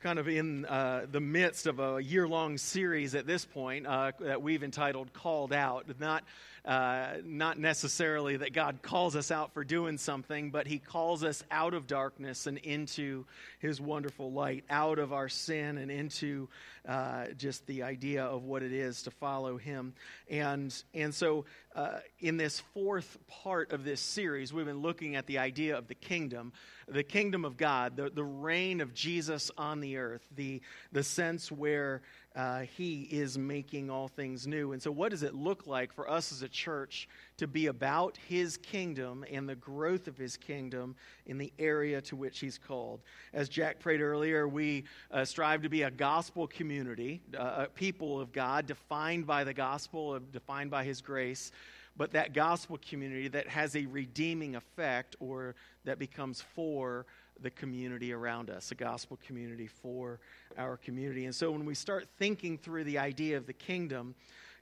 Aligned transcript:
kind 0.00 0.18
of 0.18 0.28
in 0.28 0.64
uh, 0.64 1.04
the 1.10 1.20
midst 1.20 1.66
of 1.66 1.78
a 1.78 2.02
year 2.02 2.26
long 2.26 2.56
series 2.56 3.14
at 3.14 3.26
this 3.26 3.44
point 3.44 3.86
uh, 3.86 4.12
that 4.20 4.40
we've 4.40 4.62
entitled 4.62 5.12
Called 5.12 5.52
Out. 5.52 5.86
Not, 6.00 6.24
uh, 6.64 7.16
not 7.22 7.58
necessarily 7.58 8.38
that 8.38 8.54
God 8.54 8.80
calls 8.80 9.14
us 9.14 9.30
out 9.30 9.52
for 9.52 9.62
doing 9.62 9.98
something, 9.98 10.50
but 10.50 10.66
He 10.66 10.78
calls 10.78 11.22
us 11.22 11.44
out 11.50 11.74
of 11.74 11.86
darkness 11.86 12.46
and 12.46 12.56
into 12.58 13.26
His 13.58 13.78
wonderful 13.78 14.32
light, 14.32 14.64
out 14.70 14.98
of 14.98 15.12
our 15.12 15.28
sin 15.28 15.76
and 15.76 15.90
into 15.90 16.48
uh, 16.88 17.26
just 17.36 17.66
the 17.66 17.82
idea 17.82 18.24
of 18.24 18.44
what 18.44 18.62
it 18.62 18.72
is 18.72 19.02
to 19.02 19.10
follow 19.10 19.58
Him. 19.58 19.92
And, 20.30 20.74
and 20.94 21.14
so, 21.14 21.44
uh, 21.74 22.00
in 22.18 22.36
this 22.36 22.60
fourth 22.74 23.16
part 23.28 23.72
of 23.72 23.84
this 23.84 24.00
series, 24.00 24.52
we've 24.52 24.66
been 24.66 24.82
looking 24.82 25.14
at 25.14 25.26
the 25.26 25.38
idea 25.38 25.76
of 25.78 25.86
the 25.86 25.94
kingdom, 25.94 26.52
the 26.88 27.04
kingdom 27.04 27.44
of 27.44 27.56
God, 27.56 27.96
the, 27.96 28.10
the 28.10 28.24
reign 28.24 28.80
of 28.80 28.92
Jesus 28.92 29.50
on 29.56 29.80
the 29.80 29.96
earth, 29.96 30.26
the, 30.34 30.60
the 30.90 31.04
sense 31.04 31.50
where 31.52 32.02
uh, 32.36 32.60
He 32.60 33.02
is 33.10 33.36
making 33.36 33.90
all 33.90 34.08
things 34.08 34.46
new. 34.46 34.72
And 34.72 34.82
so, 34.82 34.90
what 34.90 35.10
does 35.10 35.22
it 35.22 35.34
look 35.34 35.66
like 35.66 35.92
for 35.92 36.08
us 36.08 36.32
as 36.32 36.42
a 36.42 36.48
church 36.48 37.08
to 37.38 37.46
be 37.46 37.66
about 37.66 38.18
His 38.28 38.56
kingdom 38.56 39.24
and 39.30 39.48
the 39.48 39.56
growth 39.56 40.06
of 40.06 40.16
His 40.16 40.36
kingdom 40.36 40.96
in 41.26 41.38
the 41.38 41.52
area 41.58 42.00
to 42.02 42.16
which 42.16 42.40
He's 42.40 42.58
called? 42.58 43.00
As 43.32 43.48
Jack 43.48 43.80
prayed 43.80 44.00
earlier, 44.00 44.46
we 44.46 44.84
uh, 45.10 45.24
strive 45.24 45.62
to 45.62 45.68
be 45.68 45.82
a 45.82 45.90
gospel 45.90 46.46
community, 46.46 47.20
uh, 47.36 47.64
a 47.64 47.66
people 47.66 48.20
of 48.20 48.32
God, 48.32 48.66
defined 48.66 49.26
by 49.26 49.44
the 49.44 49.54
gospel, 49.54 50.18
defined 50.32 50.70
by 50.70 50.84
His 50.84 51.00
grace 51.00 51.50
but 51.96 52.12
that 52.12 52.32
gospel 52.32 52.78
community 52.88 53.28
that 53.28 53.46
has 53.46 53.76
a 53.76 53.84
redeeming 53.86 54.56
effect 54.56 55.16
or 55.20 55.54
that 55.84 55.98
becomes 55.98 56.40
for 56.54 57.04
the 57.42 57.50
community 57.50 58.12
around 58.12 58.50
us, 58.50 58.70
a 58.70 58.74
gospel 58.74 59.18
community 59.26 59.66
for 59.66 60.20
our 60.58 60.76
community. 60.76 61.24
And 61.24 61.34
so 61.34 61.50
when 61.50 61.64
we 61.64 61.74
start 61.74 62.08
thinking 62.18 62.58
through 62.58 62.84
the 62.84 62.98
idea 62.98 63.36
of 63.36 63.46
the 63.46 63.52
kingdom, 63.52 64.14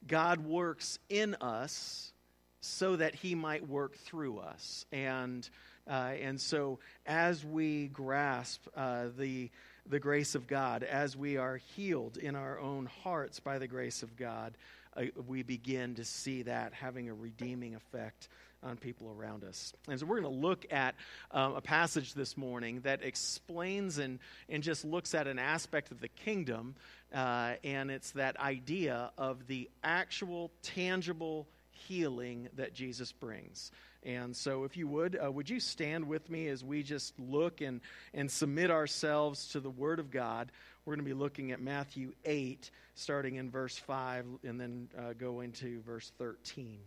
God 0.06 0.44
works 0.44 0.98
in 1.08 1.34
us 1.40 2.12
so 2.60 2.96
that 2.96 3.14
he 3.14 3.34
might 3.34 3.68
work 3.68 3.96
through 3.96 4.38
us. 4.38 4.84
And, 4.92 5.48
uh, 5.88 6.14
and 6.20 6.40
so 6.40 6.78
as 7.06 7.44
we 7.44 7.88
grasp 7.88 8.66
uh, 8.76 9.06
the, 9.16 9.50
the 9.88 10.00
grace 10.00 10.34
of 10.34 10.46
God, 10.46 10.82
as 10.82 11.16
we 11.16 11.36
are 11.36 11.56
healed 11.76 12.16
in 12.16 12.36
our 12.36 12.58
own 12.58 12.86
hearts 13.02 13.40
by 13.40 13.58
the 13.58 13.68
grace 13.68 14.02
of 14.02 14.16
God, 14.16 14.56
uh, 14.96 15.04
we 15.26 15.42
begin 15.42 15.94
to 15.96 16.04
see 16.04 16.42
that 16.42 16.72
having 16.72 17.08
a 17.08 17.14
redeeming 17.14 17.74
effect 17.74 18.28
on 18.62 18.76
people 18.76 19.14
around 19.16 19.44
us. 19.44 19.72
And 19.88 19.98
so 19.98 20.06
we're 20.06 20.20
going 20.20 20.32
to 20.34 20.40
look 20.40 20.66
at 20.72 20.94
um, 21.30 21.54
a 21.54 21.60
passage 21.60 22.14
this 22.14 22.36
morning 22.36 22.80
that 22.80 23.02
explains 23.02 23.98
and, 23.98 24.18
and 24.48 24.62
just 24.62 24.84
looks 24.84 25.14
at 25.14 25.26
an 25.26 25.38
aspect 25.38 25.90
of 25.90 26.00
the 26.00 26.08
kingdom, 26.08 26.74
uh, 27.14 27.54
and 27.64 27.90
it's 27.90 28.10
that 28.12 28.38
idea 28.38 29.10
of 29.16 29.46
the 29.46 29.70
actual, 29.82 30.50
tangible 30.62 31.46
healing 31.70 32.48
that 32.56 32.74
Jesus 32.74 33.12
brings. 33.12 33.70
And 34.04 34.36
so, 34.36 34.64
if 34.64 34.76
you 34.76 34.86
would, 34.88 35.18
uh, 35.22 35.30
would 35.30 35.50
you 35.50 35.58
stand 35.58 36.06
with 36.06 36.30
me 36.30 36.48
as 36.48 36.64
we 36.64 36.82
just 36.82 37.18
look 37.18 37.60
and, 37.60 37.80
and 38.14 38.30
submit 38.30 38.70
ourselves 38.70 39.48
to 39.48 39.60
the 39.60 39.70
Word 39.70 39.98
of 39.98 40.10
God? 40.10 40.52
We're 40.84 40.94
going 40.94 41.04
to 41.04 41.14
be 41.14 41.18
looking 41.18 41.52
at 41.52 41.60
Matthew 41.60 42.12
8, 42.24 42.70
starting 42.94 43.34
in 43.36 43.50
verse 43.50 43.76
5, 43.76 44.24
and 44.44 44.60
then 44.60 44.88
uh, 44.96 45.14
go 45.18 45.40
into 45.40 45.82
verse 45.82 46.12
13. 46.18 46.78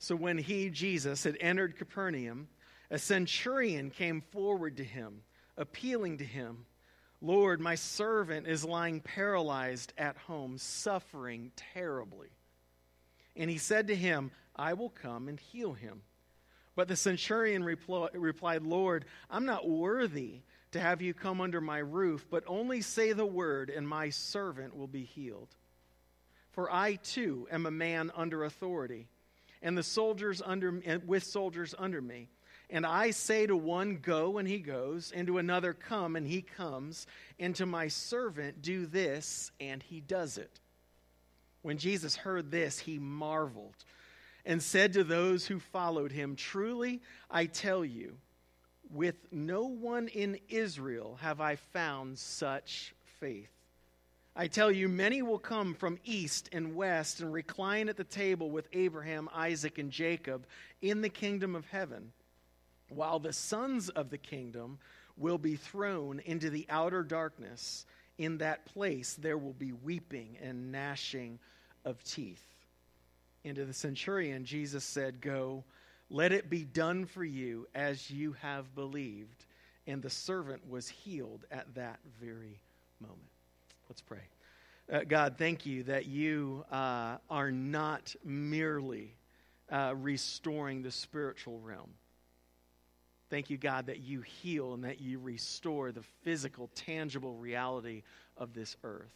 So 0.00 0.16
when 0.16 0.38
he, 0.38 0.70
Jesus, 0.70 1.24
had 1.24 1.36
entered 1.40 1.76
Capernaum, 1.76 2.48
a 2.90 2.98
centurion 2.98 3.90
came 3.90 4.22
forward 4.22 4.78
to 4.78 4.84
him, 4.84 5.20
appealing 5.58 6.18
to 6.18 6.24
him, 6.24 6.64
Lord, 7.20 7.60
my 7.60 7.74
servant 7.74 8.48
is 8.48 8.64
lying 8.64 9.00
paralyzed 9.00 9.92
at 9.98 10.16
home, 10.16 10.56
suffering 10.56 11.52
terribly. 11.74 12.28
And 13.36 13.50
he 13.50 13.58
said 13.58 13.88
to 13.88 13.94
him, 13.94 14.30
I 14.56 14.72
will 14.72 14.88
come 14.88 15.28
and 15.28 15.38
heal 15.38 15.74
him. 15.74 16.00
But 16.74 16.88
the 16.88 16.96
centurion 16.96 17.62
repl- 17.62 18.08
replied, 18.14 18.62
Lord, 18.62 19.04
I'm 19.28 19.44
not 19.44 19.68
worthy 19.68 20.40
to 20.72 20.80
have 20.80 21.02
you 21.02 21.12
come 21.12 21.42
under 21.42 21.60
my 21.60 21.78
roof, 21.78 22.26
but 22.30 22.44
only 22.46 22.80
say 22.80 23.12
the 23.12 23.26
word, 23.26 23.68
and 23.68 23.86
my 23.86 24.08
servant 24.08 24.74
will 24.74 24.88
be 24.88 25.04
healed. 25.04 25.54
For 26.52 26.72
I 26.72 26.94
too 26.94 27.46
am 27.52 27.66
a 27.66 27.70
man 27.70 28.10
under 28.16 28.44
authority 28.44 29.08
and 29.62 29.76
the 29.76 29.82
soldiers 29.82 30.42
under 30.44 30.80
with 31.06 31.24
soldiers 31.24 31.74
under 31.78 32.00
me. 32.00 32.28
And 32.72 32.86
I 32.86 33.10
say 33.10 33.46
to 33.46 33.56
one, 33.56 33.96
Go, 33.96 34.38
and 34.38 34.46
he 34.46 34.58
goes, 34.58 35.12
and 35.14 35.26
to 35.26 35.38
another, 35.38 35.72
Come, 35.72 36.14
and 36.16 36.26
he 36.26 36.40
comes, 36.40 37.06
and 37.38 37.54
to 37.56 37.66
my 37.66 37.88
servant, 37.88 38.62
Do 38.62 38.86
this, 38.86 39.50
and 39.60 39.82
he 39.82 40.00
does 40.00 40.38
it. 40.38 40.60
When 41.62 41.78
Jesus 41.78 42.16
heard 42.16 42.50
this, 42.50 42.78
he 42.78 42.98
marveled 42.98 43.74
and 44.46 44.62
said 44.62 44.92
to 44.94 45.04
those 45.04 45.46
who 45.46 45.58
followed 45.58 46.12
him, 46.12 46.36
Truly, 46.36 47.02
I 47.30 47.46
tell 47.46 47.84
you, 47.84 48.16
with 48.90 49.16
no 49.30 49.64
one 49.64 50.08
in 50.08 50.38
Israel 50.48 51.18
have 51.20 51.40
I 51.40 51.56
found 51.56 52.18
such 52.18 52.94
faith. 53.20 53.50
I 54.40 54.46
tell 54.46 54.72
you, 54.72 54.88
many 54.88 55.20
will 55.20 55.38
come 55.38 55.74
from 55.74 55.98
east 56.02 56.48
and 56.50 56.74
west 56.74 57.20
and 57.20 57.30
recline 57.30 57.90
at 57.90 57.98
the 57.98 58.04
table 58.04 58.50
with 58.50 58.68
Abraham, 58.72 59.28
Isaac, 59.34 59.76
and 59.76 59.90
Jacob 59.90 60.46
in 60.80 61.02
the 61.02 61.10
kingdom 61.10 61.54
of 61.54 61.66
heaven, 61.66 62.14
while 62.88 63.18
the 63.18 63.34
sons 63.34 63.90
of 63.90 64.08
the 64.08 64.16
kingdom 64.16 64.78
will 65.18 65.36
be 65.36 65.56
thrown 65.56 66.20
into 66.20 66.48
the 66.48 66.64
outer 66.70 67.02
darkness. 67.02 67.84
In 68.16 68.38
that 68.38 68.64
place 68.64 69.12
there 69.12 69.36
will 69.36 69.52
be 69.52 69.72
weeping 69.72 70.38
and 70.40 70.72
gnashing 70.72 71.38
of 71.84 72.02
teeth. 72.02 72.42
And 73.44 73.56
to 73.56 73.66
the 73.66 73.74
centurion, 73.74 74.46
Jesus 74.46 74.84
said, 74.84 75.20
Go, 75.20 75.64
let 76.08 76.32
it 76.32 76.48
be 76.48 76.64
done 76.64 77.04
for 77.04 77.24
you 77.24 77.68
as 77.74 78.10
you 78.10 78.32
have 78.40 78.74
believed. 78.74 79.44
And 79.86 80.00
the 80.00 80.08
servant 80.08 80.66
was 80.66 80.88
healed 80.88 81.44
at 81.50 81.74
that 81.74 82.00
very 82.18 82.58
moment. 83.00 83.29
Let's 83.90 84.02
pray. 84.02 84.22
Uh, 84.92 85.00
God, 85.00 85.34
thank 85.36 85.66
you 85.66 85.82
that 85.82 86.06
you 86.06 86.64
uh, 86.70 87.16
are 87.28 87.50
not 87.50 88.14
merely 88.24 89.16
uh, 89.68 89.94
restoring 89.96 90.80
the 90.80 90.92
spiritual 90.92 91.58
realm. 91.58 91.90
Thank 93.30 93.50
you, 93.50 93.58
God, 93.58 93.86
that 93.86 93.98
you 93.98 94.20
heal 94.20 94.74
and 94.74 94.84
that 94.84 95.00
you 95.00 95.18
restore 95.18 95.90
the 95.90 96.04
physical, 96.22 96.70
tangible 96.76 97.34
reality 97.34 98.04
of 98.36 98.54
this 98.54 98.76
earth. 98.84 99.12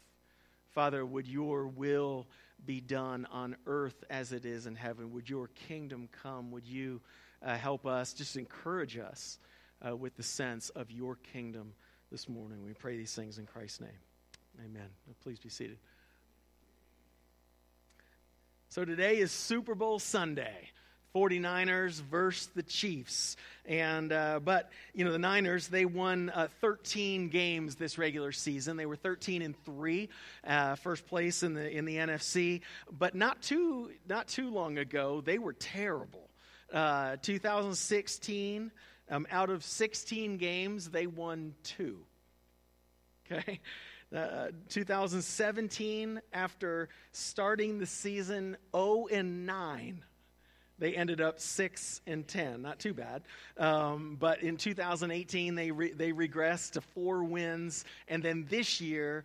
Father, 0.72 1.06
would 1.06 1.28
your 1.28 1.68
will 1.68 2.26
be 2.66 2.80
done 2.80 3.28
on 3.30 3.54
earth 3.68 4.02
as 4.10 4.32
it 4.32 4.44
is 4.44 4.66
in 4.66 4.74
heaven? 4.74 5.12
Would 5.12 5.30
your 5.30 5.50
kingdom 5.68 6.08
come? 6.20 6.50
Would 6.50 6.66
you 6.66 7.00
uh, 7.46 7.56
help 7.56 7.86
us, 7.86 8.12
just 8.12 8.36
encourage 8.36 8.98
us 8.98 9.38
uh, 9.86 9.94
with 9.94 10.16
the 10.16 10.24
sense 10.24 10.70
of 10.70 10.90
your 10.90 11.14
kingdom 11.14 11.74
this 12.10 12.28
morning? 12.28 12.64
We 12.64 12.72
pray 12.72 12.96
these 12.96 13.14
things 13.14 13.38
in 13.38 13.46
Christ's 13.46 13.80
name. 13.80 14.00
Amen. 14.62 14.88
Please 15.22 15.38
be 15.38 15.48
seated. 15.48 15.78
So 18.68 18.84
today 18.84 19.18
is 19.18 19.32
Super 19.32 19.74
Bowl 19.74 19.98
Sunday. 19.98 20.70
49ers 21.14 22.02
versus 22.02 22.48
the 22.56 22.62
Chiefs. 22.64 23.36
And 23.66 24.12
uh, 24.12 24.40
but 24.40 24.70
you 24.94 25.04
know 25.04 25.12
the 25.12 25.18
Niners 25.18 25.68
they 25.68 25.84
won 25.84 26.30
uh, 26.34 26.48
13 26.60 27.28
games 27.28 27.76
this 27.76 27.98
regular 27.98 28.32
season. 28.32 28.76
They 28.76 28.86
were 28.86 28.96
13 28.96 29.42
and 29.42 29.54
three, 29.64 30.08
uh, 30.44 30.74
first 30.74 31.06
place 31.06 31.44
in 31.44 31.54
the 31.54 31.70
in 31.70 31.84
the 31.84 31.96
NFC. 31.96 32.62
But 32.90 33.14
not 33.14 33.42
too 33.42 33.92
not 34.08 34.26
too 34.26 34.50
long 34.50 34.78
ago 34.78 35.20
they 35.20 35.38
were 35.38 35.52
terrible. 35.52 36.28
Uh, 36.72 37.16
2016, 37.22 38.72
um, 39.08 39.26
out 39.30 39.50
of 39.50 39.62
16 39.62 40.36
games 40.38 40.90
they 40.90 41.06
won 41.06 41.54
two. 41.62 41.98
Okay. 43.32 43.60
Uh, 44.14 44.48
2017, 44.68 46.20
after 46.32 46.88
starting 47.10 47.78
the 47.78 47.86
season 47.86 48.56
0 48.72 49.08
and 49.10 49.44
9, 49.44 50.04
they 50.78 50.94
ended 50.94 51.20
up 51.20 51.40
6 51.40 52.00
and 52.06 52.26
10. 52.26 52.62
Not 52.62 52.78
too 52.78 52.94
bad. 52.94 53.22
Um, 53.58 54.16
but 54.20 54.42
in 54.42 54.56
2018, 54.56 55.56
they, 55.56 55.70
re- 55.72 55.92
they 55.92 56.12
regressed 56.12 56.72
to 56.72 56.80
four 56.80 57.24
wins. 57.24 57.84
And 58.06 58.22
then 58.22 58.46
this 58.48 58.80
year, 58.80 59.24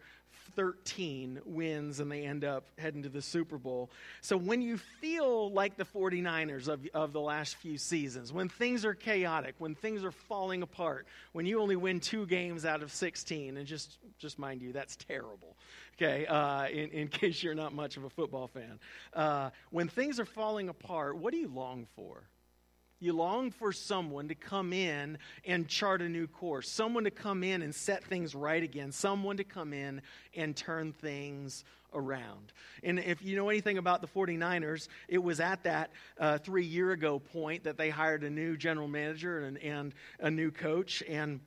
13 0.59 1.39
wins 1.45 2.01
and 2.01 2.11
they 2.11 2.25
end 2.25 2.43
up 2.43 2.65
heading 2.77 3.01
to 3.01 3.07
the 3.07 3.21
Super 3.21 3.57
Bowl. 3.57 3.89
So 4.19 4.35
when 4.35 4.61
you 4.61 4.75
feel 4.75 5.53
like 5.53 5.77
the 5.77 5.85
49ers 5.85 6.67
of, 6.67 6.85
of 6.93 7.13
the 7.13 7.21
last 7.21 7.55
few 7.55 7.77
seasons, 7.77 8.33
when 8.33 8.49
things 8.49 8.83
are 8.83 8.93
chaotic, 8.93 9.55
when 9.59 9.73
things 9.73 10.03
are 10.03 10.11
falling 10.11 10.61
apart, 10.61 11.07
when 11.31 11.45
you 11.45 11.61
only 11.61 11.77
win 11.77 12.01
two 12.01 12.25
games 12.25 12.65
out 12.65 12.83
of 12.83 12.91
16, 12.91 13.55
and 13.55 13.65
just, 13.65 13.99
just 14.17 14.37
mind 14.37 14.61
you, 14.61 14.73
that's 14.73 14.97
terrible, 14.97 15.55
okay, 15.95 16.25
uh, 16.25 16.67
in, 16.67 16.89
in 16.89 17.07
case 17.19 17.41
you're 17.41 17.55
not 17.55 17.73
much 17.73 17.95
of 17.95 18.03
a 18.03 18.09
football 18.09 18.49
fan. 18.49 18.81
Uh, 19.13 19.51
when 19.69 19.87
things 19.87 20.19
are 20.19 20.25
falling 20.25 20.67
apart, 20.67 21.15
what 21.15 21.31
do 21.31 21.39
you 21.39 21.47
long 21.47 21.87
for? 21.95 22.23
You 22.99 23.13
long 23.13 23.51
for 23.51 23.71
someone 23.71 24.27
to 24.27 24.35
come 24.35 24.73
in 24.73 25.17
and 25.45 25.67
chart 25.67 26.01
a 26.01 26.09
new 26.09 26.27
course, 26.27 26.69
someone 26.69 27.05
to 27.05 27.11
come 27.11 27.43
in 27.43 27.61
and 27.61 27.73
set 27.73 28.03
things 28.03 28.35
right 28.35 28.61
again, 28.61 28.91
someone 28.91 29.37
to 29.37 29.45
come 29.45 29.71
in 29.73 30.01
and 30.35 30.55
turn 30.55 30.91
things 30.91 31.63
around. 31.93 32.51
And 32.83 32.99
if 32.99 33.23
you 33.23 33.35
know 33.35 33.49
anything 33.49 33.77
about 33.77 34.01
the 34.01 34.07
49ers, 34.07 34.89
it 35.07 35.17
was 35.19 35.39
at 35.39 35.63
that 35.63 35.91
uh, 36.19 36.37
three 36.39 36.65
year 36.65 36.91
ago 36.91 37.19
point 37.19 37.63
that 37.63 37.77
they 37.77 37.89
hired 37.89 38.23
a 38.23 38.29
new 38.29 38.57
general 38.57 38.87
manager 38.87 39.39
and, 39.39 39.57
and 39.59 39.93
a 40.19 40.29
new 40.29 40.51
coach, 40.51 41.01
and, 41.07 41.39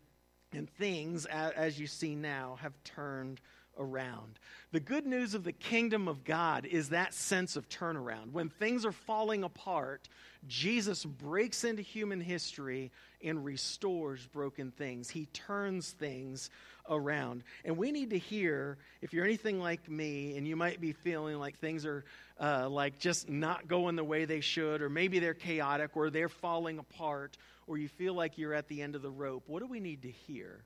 and 0.52 0.69
things, 0.70 1.26
as 1.26 1.78
you 1.78 1.87
see 1.87 2.14
now, 2.14 2.58
have 2.60 2.72
turned 2.82 3.40
around. 3.79 4.39
The 4.73 4.81
good 4.81 5.07
news 5.07 5.35
of 5.35 5.45
the 5.45 5.53
kingdom 5.53 6.09
of 6.09 6.25
God 6.25 6.67
is 6.67 6.91
that 6.91 7.15
sense 7.15 7.57
of 7.57 7.69
turnaround. 7.69 8.33
When 8.33 8.49
things 8.49 8.85
are 8.85 8.93
falling 8.93 9.45
apart, 9.45 10.09
Jesus 10.49 11.05
breaks 11.05 11.65
into 11.65 11.83
human 11.83 12.21
history 12.21 12.91
and 13.23 13.45
restores 13.45 14.27
broken 14.27 14.71
things. 14.71 15.09
He 15.09 15.27
turns 15.27 15.91
things 15.91 16.51
around. 16.89 17.45
And 17.65 17.77
we 17.77 17.93
need 17.93 18.11
to 18.11 18.19
hear, 18.19 18.79
if 19.01 19.13
you're 19.13 19.25
anything 19.25 19.61
like 19.61 19.89
me, 19.89 20.37
and 20.37 20.47
you 20.47 20.57
might 20.57 20.81
be 20.81 20.93
feeling 20.93 21.39
like 21.39 21.59
things 21.59 21.87
are 21.87 22.05
uh, 22.41 22.69
like 22.69 22.99
just 22.99 23.29
not 23.29 23.69
going 23.69 23.97
the 23.97 24.05
way 24.05 24.25
they 24.25 24.41
should, 24.41 24.83
or 24.83 24.89
maybe 24.89 25.19
they're 25.19 25.35
chaotic, 25.35 25.97
or 25.97 26.11
they're 26.11 26.29
falling 26.29 26.79
apart, 26.79 27.37
or 27.67 27.79
you 27.79 27.89
feel 27.89 28.15
like 28.15 28.39
you're 28.39 28.55
at 28.55 28.69
the 28.69 28.83
end 28.83 28.97
of 28.97 29.03
the 29.03 29.11
rope, 29.11 29.45
what 29.47 29.61
do 29.61 29.67
we 29.67 29.81
need 29.81 30.03
to 30.03 30.11
hear? 30.11 30.65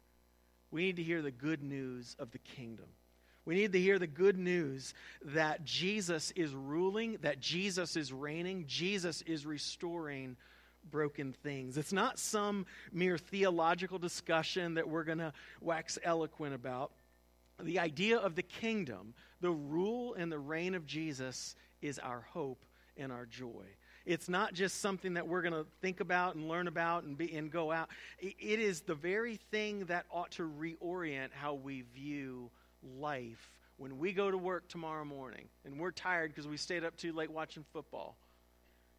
We 0.77 0.83
need 0.83 0.97
to 0.97 1.03
hear 1.03 1.23
the 1.23 1.31
good 1.31 1.63
news 1.63 2.15
of 2.19 2.33
the 2.33 2.39
kingdom. 2.39 2.85
We 3.47 3.55
need 3.55 3.73
to 3.73 3.81
hear 3.81 3.99
the 3.99 4.07
good 4.07 4.37
news 4.37 4.93
that 5.25 5.65
Jesus 5.65 6.33
is 6.33 6.53
ruling, 6.53 7.17
that 7.23 7.41
Jesus 7.41 7.97
is 7.97 8.13
reigning, 8.13 8.67
Jesus 8.67 9.23
is 9.23 9.47
restoring 9.47 10.37
broken 10.91 11.33
things. 11.33 11.79
It's 11.79 11.95
not 11.95 12.19
some 12.19 12.67
mere 12.93 13.17
theological 13.17 13.99
discussion 13.99 14.75
that 14.75 14.87
we're 14.87 15.05
going 15.05 15.17
to 15.17 15.33
wax 15.63 15.99
eloquent 16.05 16.55
about. 16.55 16.93
The 17.59 17.79
idea 17.79 18.19
of 18.19 18.35
the 18.35 18.43
kingdom, 18.43 19.15
the 19.41 19.53
rule 19.53 20.13
and 20.13 20.31
the 20.31 20.39
reign 20.39 20.75
of 20.75 20.85
Jesus, 20.85 21.57
is 21.81 21.99
our 21.99 22.27
hope 22.35 22.67
and 22.99 23.11
our 23.11 23.25
joy. 23.25 23.65
It's 24.07 24.29
not 24.29 24.55
just 24.55 24.81
something 24.81 25.15
that 25.15 25.27
we're 25.27 25.43
going 25.43 25.53
to 25.53 25.67
think 25.83 25.99
about 26.01 26.37
and 26.37 26.49
learn 26.49 26.69
about 26.69 27.03
and, 27.03 27.19
be, 27.19 27.35
and 27.37 27.51
go 27.51 27.73
out. 27.73 27.91
It 28.21 28.61
is 28.61 28.81
the 28.81 28.95
very 28.95 29.37
thing 29.51 29.87
that 29.87 30.07
ought 30.11 30.31
to 30.33 30.49
reorient 30.49 31.31
how 31.33 31.55
we 31.55 31.83
view 31.93 32.49
life 32.99 33.51
when 33.79 33.99
we 33.99 34.13
go 34.13 34.31
to 34.31 34.39
work 34.39 34.69
tomorrow 34.69 35.05
morning 35.05 35.49
and 35.65 35.79
we're 35.79 35.91
tired 35.91 36.31
because 36.31 36.47
we 36.47 36.57
stayed 36.57 36.85
up 36.85 36.97
too 36.97 37.13
late 37.13 37.31
watching 37.31 37.65
football. 37.73 38.17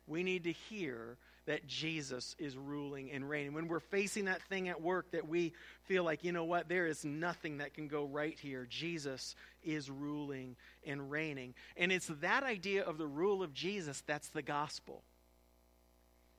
We 0.07 0.23
need 0.23 0.43
to 0.43 0.51
hear 0.51 1.17
that 1.47 1.65
Jesus 1.65 2.35
is 2.37 2.55
ruling 2.55 3.11
and 3.11 3.27
reigning. 3.27 3.53
When 3.53 3.67
we're 3.67 3.79
facing 3.79 4.25
that 4.25 4.41
thing 4.43 4.69
at 4.69 4.81
work 4.81 5.11
that 5.11 5.27
we 5.27 5.53
feel 5.85 6.03
like, 6.03 6.23
you 6.23 6.31
know 6.31 6.45
what, 6.45 6.69
there 6.69 6.85
is 6.85 7.03
nothing 7.03 7.57
that 7.57 7.73
can 7.73 7.87
go 7.87 8.05
right 8.05 8.37
here, 8.39 8.67
Jesus 8.69 9.35
is 9.63 9.89
ruling 9.89 10.55
and 10.85 11.09
reigning. 11.09 11.55
And 11.75 11.91
it's 11.91 12.11
that 12.21 12.43
idea 12.43 12.83
of 12.83 12.97
the 12.97 13.07
rule 13.07 13.41
of 13.41 13.53
Jesus 13.53 14.03
that's 14.05 14.29
the 14.29 14.41
gospel. 14.41 15.03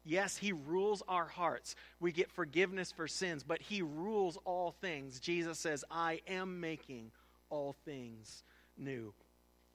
Yes, 0.05 0.37
He 0.37 0.53
rules 0.53 1.03
our 1.09 1.27
hearts. 1.27 1.75
We 2.01 2.13
get 2.13 2.31
forgiveness 2.31 2.93
for 2.93 3.09
sins, 3.09 3.43
but 3.43 3.61
He 3.61 3.83
rules 3.83 4.39
all 4.45 4.73
things. 4.81 5.21
Jesus 5.21 5.59
says, 5.59 5.85
I 5.91 6.21
am 6.27 6.61
making 6.61 7.11
all 7.51 7.77
things 7.85 8.43
new. 8.77 9.13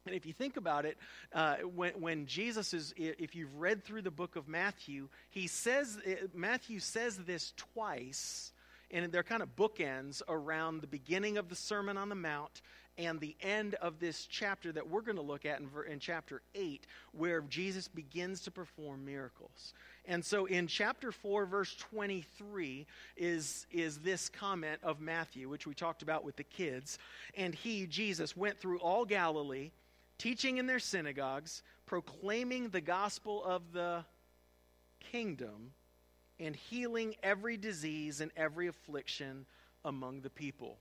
And 0.06 0.16
if 0.16 0.26
you 0.26 0.34
think 0.34 0.58
about 0.58 0.86
it, 0.86 0.98
uh, 1.32 1.58
when, 1.60 1.94
when, 1.94 2.26
Jesus 2.26 2.74
is, 2.74 2.94
if 2.98 3.36
you've 3.36 3.56
read 3.56 3.86
through 3.86 4.02
the 4.02 4.12
book 4.12 4.36
of 4.36 4.50
Matthew, 4.50 5.08
he 5.30 5.48
says, 5.48 5.98
uh, 6.06 6.28
Matthew 6.34 6.80
says 6.80 7.18
this 7.18 7.54
twice, 7.56 8.52
and 8.92 9.10
they're 9.14 9.24
kind 9.24 9.42
of 9.42 9.56
bookends 9.56 10.22
around 10.28 10.82
the 10.82 10.88
beginning 10.88 11.38
of 11.38 11.48
the 11.48 11.56
Sermon 11.56 11.98
on 11.98 12.10
the 12.10 12.16
Mount 12.16 12.62
and 12.98 13.20
the 13.20 13.36
end 13.42 13.76
of 13.76 14.00
this 14.00 14.28
chapter 14.28 14.72
that 14.72 14.88
we're 14.88 15.02
going 15.02 15.16
to 15.16 15.24
look 15.24 15.46
at 15.46 15.60
in, 15.60 15.70
in 15.90 16.00
chapter 16.00 16.42
8, 16.54 16.86
where 17.14 17.42
Jesus 17.42 17.88
begins 17.88 18.42
to 18.42 18.52
perform 18.52 19.06
miracles. 19.06 19.74
And 20.06 20.24
so 20.24 20.46
in 20.46 20.68
chapter 20.68 21.12
4, 21.12 21.46
verse 21.46 21.76
23, 21.76 22.86
is, 23.16 23.66
is 23.72 24.00
this 24.00 24.30
comment 24.30 24.80
of 24.84 25.00
Matthew, 25.00 25.50
which 25.50 25.66
we 25.66 25.74
talked 25.74 26.02
about 26.02 26.24
with 26.24 26.36
the 26.36 26.44
kids. 26.44 27.00
And 27.36 27.56
he, 27.56 27.88
Jesus, 27.88 28.36
went 28.36 28.60
through 28.60 28.80
all 28.80 29.06
Galilee, 29.06 29.72
teaching 30.18 30.58
in 30.58 30.68
their 30.68 30.80
synagogues, 30.80 31.64
proclaiming 31.86 32.70
the 32.70 32.82
gospel 32.82 33.44
of 33.44 33.74
the 33.74 34.04
kingdom, 35.12 35.72
and 36.40 36.56
healing 36.56 37.16
every 37.24 37.58
disease 37.58 38.22
and 38.22 38.32
every 38.36 38.68
affliction 38.68 39.46
among 39.86 40.22
the 40.22 40.30
people. 40.30 40.78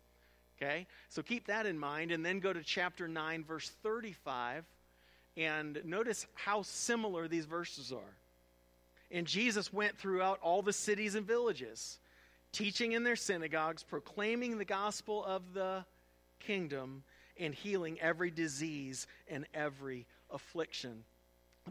Okay? 0.57 0.87
So 1.09 1.23
keep 1.23 1.47
that 1.47 1.67
in 1.67 1.79
mind. 1.79 2.13
And 2.13 2.25
then 2.25 2.41
go 2.41 2.53
to 2.53 2.63
chapter 2.63 3.09
9, 3.09 3.45
verse 3.45 3.71
35, 3.83 4.65
and 5.37 5.81
notice 5.85 6.27
how 6.35 6.63
similar 6.63 7.29
these 7.29 7.47
verses 7.47 7.93
are. 7.93 8.17
And 9.11 9.27
Jesus 9.27 9.73
went 9.73 9.99
throughout 9.99 10.39
all 10.43 10.63
the 10.63 10.73
cities 10.73 11.15
and 11.15 11.27
villages, 11.27 11.99
teaching 12.53 12.93
in 12.93 13.03
their 13.03 13.17
synagogues, 13.17 13.83
proclaiming 13.83 14.59
the 14.59 14.65
gospel 14.65 15.25
of 15.25 15.53
the 15.53 15.85
kingdom, 16.41 17.03
and 17.39 17.55
healing 17.55 17.99
every 18.01 18.31
disease 18.31 19.07
and 19.29 19.47
every 19.55 20.07
affliction. 20.31 21.05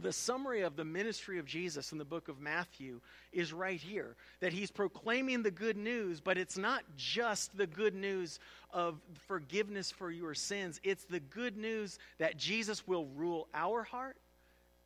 The 0.02 0.14
summary 0.14 0.62
of 0.62 0.78
the 0.78 0.86
ministry 0.86 1.38
of 1.38 1.46
Jesus 1.46 1.92
in 1.92 1.98
the 1.98 2.06
book 2.06 2.30
of 2.30 2.40
Matthew 2.40 3.02
is 3.34 3.52
right 3.52 3.80
here 3.80 4.16
that 4.40 4.54
he's 4.54 4.72
proclaiming 4.72 5.44
the 5.44 5.52
good 5.52 5.76
news, 5.76 6.22
but 6.22 6.38
it's 6.38 6.58
not 6.58 6.84
just 6.96 7.58
the 7.58 7.68
good 7.68 7.94
news 7.94 8.40
of 8.72 9.02
forgiveness 9.28 9.92
for 9.92 10.10
your 10.10 10.34
sins, 10.34 10.80
it's 10.84 11.04
the 11.04 11.20
good 11.20 11.58
news 11.58 12.00
that 12.20 12.38
Jesus 12.38 12.88
will 12.88 13.08
rule 13.18 13.50
our 13.54 13.84
heart 13.84 14.16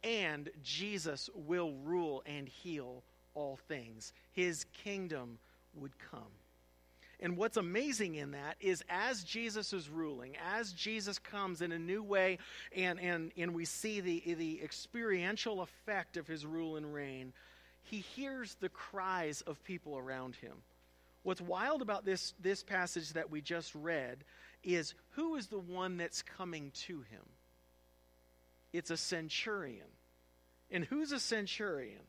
and 0.03 0.49
Jesus 0.63 1.29
will 1.35 1.73
rule 1.83 2.23
and 2.25 2.47
heal 2.47 3.03
all 3.35 3.59
things. 3.67 4.11
His 4.31 4.65
kingdom 4.83 5.37
would 5.75 5.97
come. 6.11 6.21
And 7.19 7.37
what's 7.37 7.57
amazing 7.57 8.15
in 8.15 8.31
that 8.31 8.57
is 8.59 8.83
as 8.89 9.23
Jesus 9.23 9.71
is 9.73 9.89
ruling, 9.89 10.35
as 10.57 10.73
Jesus 10.73 11.17
comes 11.17 11.61
in 11.61 11.71
a 11.71 11.79
new 11.79 12.03
way, 12.03 12.39
and, 12.75 12.99
and, 12.99 13.31
and 13.37 13.53
we 13.53 13.65
see 13.65 14.01
the, 14.01 14.35
the 14.35 14.61
experiential 14.61 15.61
effect 15.61 16.17
of 16.17 16.27
his 16.27 16.45
rule 16.45 16.75
and 16.75 16.93
reign, 16.93 17.33
he 17.83 17.99
hears 17.99 18.55
the 18.59 18.69
cries 18.69 19.41
of 19.41 19.63
people 19.63 19.97
around 19.97 20.35
him. 20.35 20.53
What's 21.23 21.41
wild 21.41 21.81
about 21.81 22.05
this, 22.05 22.33
this 22.39 22.63
passage 22.63 23.13
that 23.13 23.31
we 23.31 23.41
just 23.41 23.73
read 23.73 24.23
is 24.63 24.93
who 25.11 25.35
is 25.35 25.47
the 25.47 25.59
one 25.59 25.97
that's 25.97 26.21
coming 26.21 26.71
to 26.87 26.97
him? 26.97 27.21
It's 28.73 28.91
a 28.91 28.97
centurion. 28.97 29.87
And 30.69 30.83
who's 30.83 31.11
a 31.11 31.19
centurion? 31.19 32.01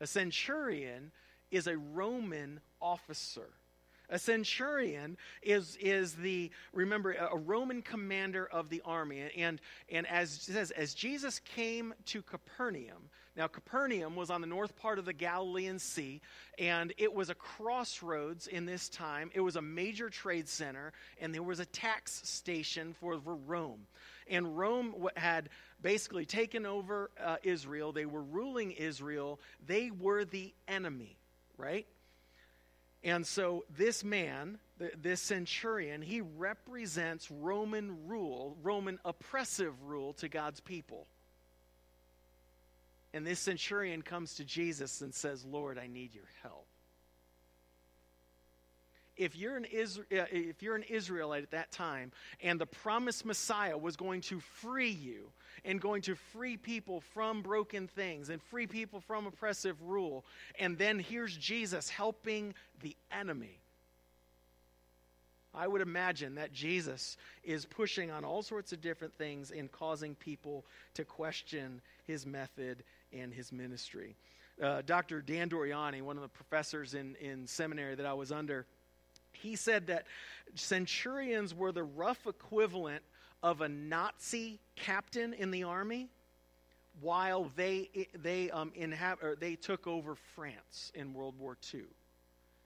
A 0.00 0.06
centurion 0.06 1.10
is 1.50 1.66
a 1.66 1.76
Roman 1.76 2.60
officer. 2.80 3.48
A 4.10 4.18
centurion 4.18 5.16
is, 5.42 5.76
is 5.80 6.14
the, 6.14 6.50
remember, 6.72 7.12
a 7.12 7.36
Roman 7.36 7.82
commander 7.82 8.46
of 8.46 8.68
the 8.68 8.82
army. 8.84 9.30
And, 9.36 9.60
and 9.90 10.06
as 10.06 10.30
says, 10.30 10.70
as 10.72 10.94
Jesus 10.94 11.38
came 11.40 11.94
to 12.06 12.22
Capernaum, 12.22 13.10
now 13.36 13.48
Capernaum 13.48 14.14
was 14.14 14.30
on 14.30 14.40
the 14.40 14.46
north 14.46 14.76
part 14.76 14.98
of 14.98 15.04
the 15.04 15.12
Galilean 15.12 15.78
Sea, 15.78 16.20
and 16.58 16.92
it 16.98 17.12
was 17.12 17.30
a 17.30 17.34
crossroads 17.34 18.46
in 18.46 18.64
this 18.64 18.88
time. 18.88 19.30
It 19.34 19.40
was 19.40 19.56
a 19.56 19.62
major 19.62 20.08
trade 20.08 20.48
center, 20.48 20.92
and 21.20 21.34
there 21.34 21.42
was 21.42 21.58
a 21.58 21.66
tax 21.66 22.20
station 22.24 22.94
for, 23.00 23.18
for 23.18 23.34
Rome. 23.34 23.86
And 24.30 24.56
Rome 24.56 25.08
had 25.16 25.48
basically 25.82 26.24
taken 26.26 26.64
over 26.64 27.10
uh, 27.22 27.36
Israel, 27.42 27.92
they 27.92 28.06
were 28.06 28.22
ruling 28.22 28.70
Israel, 28.70 29.40
they 29.66 29.90
were 29.90 30.24
the 30.24 30.54
enemy, 30.68 31.18
right? 31.56 31.86
And 33.04 33.26
so 33.26 33.64
this 33.76 34.02
man, 34.02 34.58
this 35.00 35.20
centurion, 35.20 36.00
he 36.00 36.22
represents 36.22 37.30
Roman 37.30 38.08
rule, 38.08 38.56
Roman 38.62 38.98
oppressive 39.04 39.74
rule 39.82 40.14
to 40.14 40.28
God's 40.28 40.60
people. 40.60 41.06
And 43.12 43.26
this 43.26 43.38
centurion 43.38 44.02
comes 44.02 44.34
to 44.36 44.44
Jesus 44.44 45.02
and 45.02 45.14
says, 45.14 45.44
Lord, 45.44 45.78
I 45.78 45.86
need 45.86 46.14
your 46.14 46.28
help 46.42 46.66
if 49.16 49.36
you're 49.36 49.56
an 49.56 49.66
Isra- 49.72 50.22
uh, 50.22 50.26
if 50.30 50.62
you're 50.62 50.74
an 50.74 50.82
Israelite 50.82 51.42
at 51.42 51.50
that 51.52 51.70
time 51.70 52.12
and 52.42 52.60
the 52.60 52.66
promised 52.66 53.24
Messiah 53.24 53.78
was 53.78 53.96
going 53.96 54.20
to 54.22 54.40
free 54.40 54.90
you 54.90 55.30
and 55.64 55.80
going 55.80 56.02
to 56.02 56.14
free 56.14 56.56
people 56.56 57.00
from 57.00 57.42
broken 57.42 57.88
things 57.88 58.28
and 58.28 58.42
free 58.42 58.66
people 58.66 59.00
from 59.00 59.26
oppressive 59.26 59.80
rule 59.82 60.24
and 60.58 60.76
then 60.78 60.98
here's 60.98 61.36
Jesus 61.36 61.88
helping 61.88 62.54
the 62.82 62.96
enemy 63.10 63.60
I 65.54 65.68
would 65.68 65.80
imagine 65.80 66.34
that 66.34 66.52
Jesus 66.52 67.16
is 67.44 67.64
pushing 67.64 68.10
on 68.10 68.24
all 68.24 68.42
sorts 68.42 68.72
of 68.72 68.80
different 68.80 69.14
things 69.14 69.52
and 69.52 69.70
causing 69.70 70.16
people 70.16 70.64
to 70.94 71.04
question 71.04 71.80
his 72.06 72.26
method 72.26 72.82
and 73.12 73.32
his 73.32 73.52
ministry. 73.52 74.16
uh, 74.60 74.82
Dr. 74.84 75.22
Dan 75.22 75.48
Doriani, 75.48 76.02
one 76.02 76.16
of 76.16 76.22
the 76.22 76.28
professors 76.28 76.94
in, 76.94 77.14
in 77.16 77.46
seminary 77.46 77.94
that 77.94 78.06
I 78.06 78.14
was 78.14 78.32
under, 78.32 78.66
he 79.32 79.56
said 79.56 79.86
that 79.86 80.06
centurions 80.54 81.54
were 81.54 81.72
the 81.72 81.84
rough 81.84 82.26
equivalent 82.26 83.02
of 83.44 83.60
a 83.60 83.68
Nazi 83.68 84.58
captain 84.74 85.34
in 85.34 85.50
the 85.50 85.64
army 85.64 86.08
while 87.02 87.50
they, 87.56 88.08
they, 88.22 88.50
um, 88.50 88.72
inhab- 88.76 89.22
or 89.22 89.36
they 89.36 89.54
took 89.54 89.86
over 89.86 90.14
France 90.14 90.90
in 90.94 91.12
World 91.12 91.38
War 91.38 91.58
II. 91.72 91.82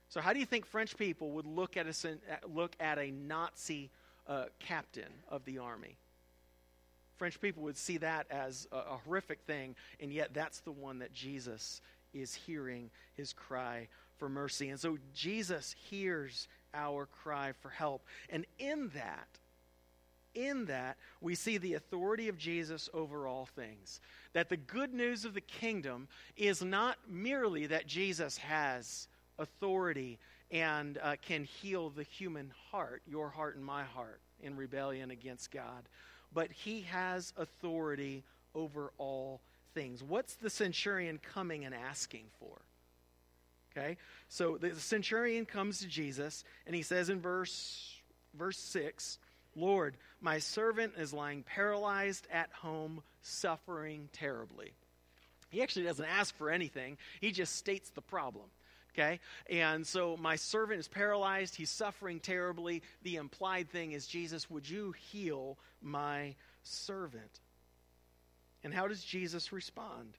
So, 0.07 0.21
how 0.21 0.31
do 0.31 0.39
you 0.39 0.45
think 0.45 0.65
French 0.65 0.97
people 0.97 1.31
would 1.31 1.45
look 1.45 1.75
at 1.75 1.85
a, 1.85 2.17
look 2.47 2.77
at 2.79 2.97
a 2.97 3.11
Nazi 3.11 3.91
uh, 4.25 4.45
captain 4.59 5.11
of 5.27 5.43
the 5.43 5.57
army? 5.57 5.97
French 7.17 7.41
people 7.41 7.61
would 7.63 7.77
see 7.77 7.97
that 7.97 8.25
as 8.31 8.65
a, 8.71 8.77
a 8.77 8.99
horrific 9.03 9.41
thing, 9.41 9.75
and 9.99 10.13
yet 10.13 10.33
that's 10.33 10.61
the 10.61 10.71
one 10.71 10.99
that 10.99 11.13
Jesus 11.13 11.81
is 12.13 12.33
hearing 12.33 12.89
his 13.15 13.33
cry 13.33 13.89
for 14.17 14.29
mercy. 14.29 14.69
And 14.69 14.79
so 14.79 14.97
Jesus 15.13 15.75
hears 15.89 16.47
our 16.73 17.05
cry 17.05 17.51
for 17.51 17.69
help. 17.69 18.05
And 18.29 18.45
in 18.57 18.89
that, 18.93 19.27
in 20.35 20.65
that, 20.65 20.97
we 21.21 21.35
see 21.35 21.57
the 21.57 21.73
authority 21.73 22.27
of 22.27 22.37
Jesus 22.37 22.89
over 22.93 23.27
all 23.27 23.45
things. 23.45 24.01
That 24.33 24.49
the 24.49 24.57
good 24.57 24.93
news 24.93 25.25
of 25.25 25.33
the 25.33 25.41
kingdom 25.41 26.07
is 26.37 26.63
not 26.63 26.97
merely 27.07 27.67
that 27.67 27.87
Jesus 27.87 28.37
has 28.37 29.07
authority 29.37 30.19
and 30.51 30.97
uh, 31.01 31.15
can 31.21 31.43
heal 31.43 31.89
the 31.89 32.03
human 32.03 32.51
heart, 32.71 33.01
your 33.07 33.29
heart 33.29 33.55
and 33.55 33.63
my 33.63 33.83
heart, 33.83 34.19
in 34.41 34.55
rebellion 34.55 35.11
against 35.11 35.51
God, 35.51 35.87
but 36.33 36.51
he 36.51 36.81
has 36.81 37.33
authority 37.37 38.23
over 38.55 38.91
all 38.97 39.41
things. 39.73 40.03
What's 40.03 40.35
the 40.35 40.49
centurion 40.49 41.19
coming 41.19 41.65
and 41.65 41.75
asking 41.75 42.25
for? 42.39 42.61
Okay? 43.71 43.97
So 44.27 44.57
the 44.57 44.75
centurion 44.75 45.45
comes 45.45 45.79
to 45.79 45.87
Jesus 45.87 46.43
and 46.65 46.75
he 46.75 46.81
says 46.81 47.09
in 47.09 47.21
verse 47.21 47.99
verse 48.33 48.57
6, 48.57 49.19
"Lord, 49.59 49.97
my 50.21 50.39
servant 50.39 50.93
is 50.97 51.13
lying 51.13 51.43
paralyzed 51.43 52.27
at 52.31 52.51
home, 52.51 53.03
suffering 53.21 54.09
terribly." 54.13 54.73
He 55.49 55.61
actually 55.61 55.85
doesn't 55.85 56.05
ask 56.05 56.35
for 56.35 56.49
anything. 56.49 56.97
He 57.21 57.31
just 57.31 57.55
states 57.55 57.89
the 57.89 58.01
problem. 58.01 58.45
Okay? 58.93 59.19
And 59.49 59.85
so 59.85 60.17
my 60.17 60.35
servant 60.35 60.79
is 60.79 60.87
paralyzed. 60.87 61.55
He's 61.55 61.69
suffering 61.69 62.19
terribly. 62.19 62.83
The 63.03 63.15
implied 63.15 63.69
thing 63.69 63.91
is, 63.93 64.07
Jesus, 64.07 64.49
would 64.49 64.69
you 64.69 64.91
heal 64.91 65.57
my 65.81 66.35
servant? 66.63 67.39
And 68.63 68.73
how 68.73 68.87
does 68.87 69.03
Jesus 69.03 69.51
respond? 69.51 70.17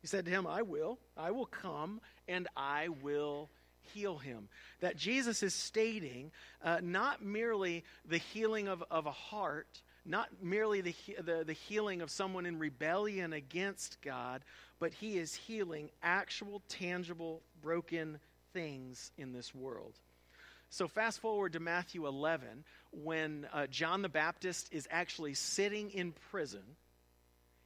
He 0.00 0.06
said 0.06 0.26
to 0.26 0.30
him, 0.30 0.46
I 0.46 0.62
will. 0.62 0.98
I 1.16 1.30
will 1.30 1.46
come 1.46 2.00
and 2.28 2.46
I 2.56 2.88
will 2.88 3.48
heal 3.92 4.18
him. 4.18 4.48
That 4.80 4.96
Jesus 4.96 5.42
is 5.42 5.54
stating 5.54 6.30
uh, 6.62 6.78
not 6.82 7.24
merely 7.24 7.84
the 8.04 8.18
healing 8.18 8.68
of, 8.68 8.82
of 8.90 9.06
a 9.06 9.12
heart, 9.12 9.82
not 10.04 10.28
merely 10.42 10.80
the, 10.80 10.94
the, 11.22 11.44
the 11.44 11.52
healing 11.52 12.02
of 12.02 12.10
someone 12.10 12.46
in 12.46 12.58
rebellion 12.58 13.32
against 13.32 14.00
God, 14.02 14.42
but 14.78 14.92
he 14.92 15.18
is 15.18 15.34
healing 15.34 15.90
actual, 16.02 16.62
tangible, 16.68 17.42
broken 17.62 18.18
things 18.52 19.10
in 19.16 19.32
this 19.32 19.54
world. 19.54 19.94
So, 20.70 20.88
fast 20.88 21.20
forward 21.20 21.52
to 21.52 21.60
Matthew 21.60 22.06
11, 22.06 22.64
when 22.90 23.46
uh, 23.52 23.66
John 23.68 24.02
the 24.02 24.08
Baptist 24.08 24.72
is 24.72 24.88
actually 24.90 25.34
sitting 25.34 25.90
in 25.90 26.12
prison. 26.30 26.62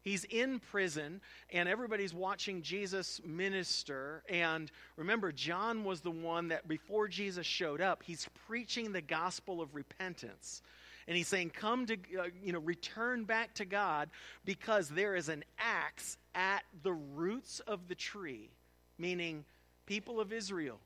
He's 0.09 0.25
in 0.25 0.59
prison, 0.59 1.21
and 1.53 1.69
everybody's 1.69 2.15
watching 2.15 2.63
Jesus 2.63 3.21
minister. 3.27 4.23
And 4.29 4.71
remember, 4.97 5.33
John 5.33 5.85
was 5.85 6.01
the 6.01 6.11
one 6.11 6.49
that 6.49 6.67
before 6.67 7.09
Jesus 7.09 7.47
showed 7.47 7.81
up, 7.81 8.03
he's 8.03 8.27
preaching 8.47 8.93
the 8.93 9.03
gospel 9.03 9.61
of 9.61 9.75
repentance 9.75 10.63
and 11.07 11.17
he's 11.17 11.27
saying, 11.27 11.51
Come 11.51 11.87
to, 11.87 11.95
uh, 12.19 12.25
you 12.43 12.53
know, 12.53 12.59
return 12.61 13.25
back 13.25 13.55
to 13.55 13.65
God 13.65 14.11
because 14.45 14.91
there 14.91 15.17
is 15.17 15.31
an 15.31 15.43
axe 15.59 16.19
at 16.35 16.63
the 16.83 16.93
roots 16.93 17.61
of 17.61 17.89
the 17.89 17.95
tree, 17.95 18.51
meaning 18.99 19.45
people 19.87 20.21
of 20.21 20.33
Israel. 20.33 20.79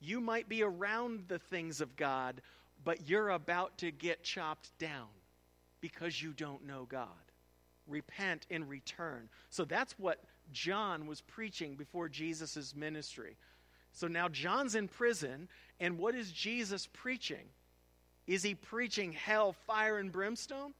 You 0.00 0.20
might 0.20 0.50
be 0.50 0.62
around 0.62 1.24
the 1.28 1.38
things 1.38 1.80
of 1.80 1.96
God, 1.96 2.42
but 2.84 3.08
you're 3.08 3.30
about 3.30 3.78
to 3.78 3.90
get 3.90 4.22
chopped 4.22 4.78
down 4.78 5.08
because 5.80 6.22
you 6.22 6.32
don't 6.34 6.66
know 6.66 6.86
God. 6.88 7.08
Repent 7.86 8.46
and 8.50 8.68
return. 8.68 9.28
So 9.50 9.64
that's 9.64 9.98
what 9.98 10.22
John 10.52 11.06
was 11.06 11.20
preaching 11.20 11.74
before 11.74 12.08
Jesus' 12.08 12.74
ministry. 12.74 13.36
So 13.92 14.08
now 14.08 14.28
John's 14.28 14.74
in 14.74 14.88
prison, 14.88 15.48
and 15.78 15.98
what 15.98 16.14
is 16.14 16.32
Jesus 16.32 16.88
preaching? 16.92 17.46
Is 18.26 18.42
he 18.42 18.54
preaching 18.54 19.12
hell, 19.12 19.52
fire, 19.66 19.98
and 19.98 20.10
brimstone? 20.10 20.74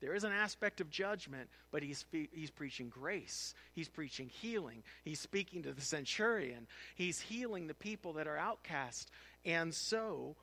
There 0.00 0.14
is 0.14 0.24
an 0.24 0.32
aspect 0.32 0.82
of 0.82 0.90
judgment, 0.90 1.48
but 1.70 1.82
he's, 1.82 2.04
he's 2.30 2.50
preaching 2.50 2.90
grace. 2.90 3.54
He's 3.72 3.88
preaching 3.88 4.28
healing. 4.28 4.82
He's 5.02 5.18
speaking 5.18 5.62
to 5.62 5.72
the 5.72 5.80
centurion. 5.80 6.66
He's 6.94 7.20
healing 7.20 7.66
the 7.66 7.74
people 7.74 8.12
that 8.14 8.26
are 8.26 8.36
outcast. 8.36 9.10
And 9.46 9.74
so, 9.74 10.36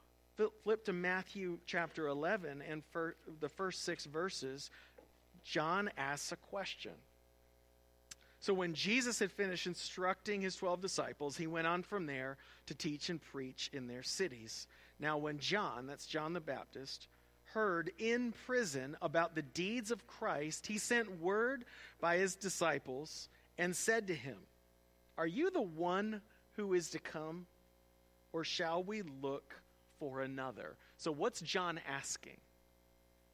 flip 0.63 0.85
to 0.85 0.93
Matthew 0.93 1.59
chapter 1.65 2.07
11, 2.07 2.63
and 2.67 2.83
for 2.91 3.15
the 3.39 3.49
first 3.49 3.83
six 3.83 4.05
verses, 4.05 4.69
John 5.43 5.89
asks 5.97 6.31
a 6.31 6.37
question. 6.37 6.93
So 8.39 8.53
when 8.53 8.73
Jesus 8.73 9.19
had 9.19 9.31
finished 9.31 9.67
instructing 9.67 10.41
his 10.41 10.55
12 10.55 10.81
disciples, 10.81 11.37
he 11.37 11.45
went 11.45 11.67
on 11.67 11.83
from 11.83 12.07
there 12.07 12.37
to 12.65 12.73
teach 12.73 13.09
and 13.09 13.21
preach 13.21 13.69
in 13.71 13.87
their 13.87 14.01
cities. 14.01 14.67
Now, 14.99 15.17
when 15.17 15.37
John, 15.37 15.85
that's 15.85 16.07
John 16.07 16.33
the 16.33 16.39
Baptist, 16.39 17.07
heard 17.53 17.91
in 17.99 18.33
prison 18.45 18.97
about 19.01 19.35
the 19.35 19.41
deeds 19.41 19.91
of 19.91 20.07
Christ, 20.07 20.65
he 20.67 20.77
sent 20.77 21.21
word 21.21 21.65
by 21.99 22.17
his 22.17 22.35
disciples 22.35 23.29
and 23.57 23.75
said 23.75 24.07
to 24.07 24.15
him, 24.15 24.37
Are 25.17 25.27
you 25.27 25.51
the 25.51 25.61
one 25.61 26.21
who 26.53 26.73
is 26.73 26.89
to 26.91 26.99
come, 26.99 27.45
or 28.33 28.43
shall 28.43 28.83
we 28.83 29.03
look 29.21 29.61
for 30.01 30.21
another? 30.21 30.75
So, 30.97 31.11
what's 31.11 31.39
John 31.41 31.79
asking? 31.87 32.37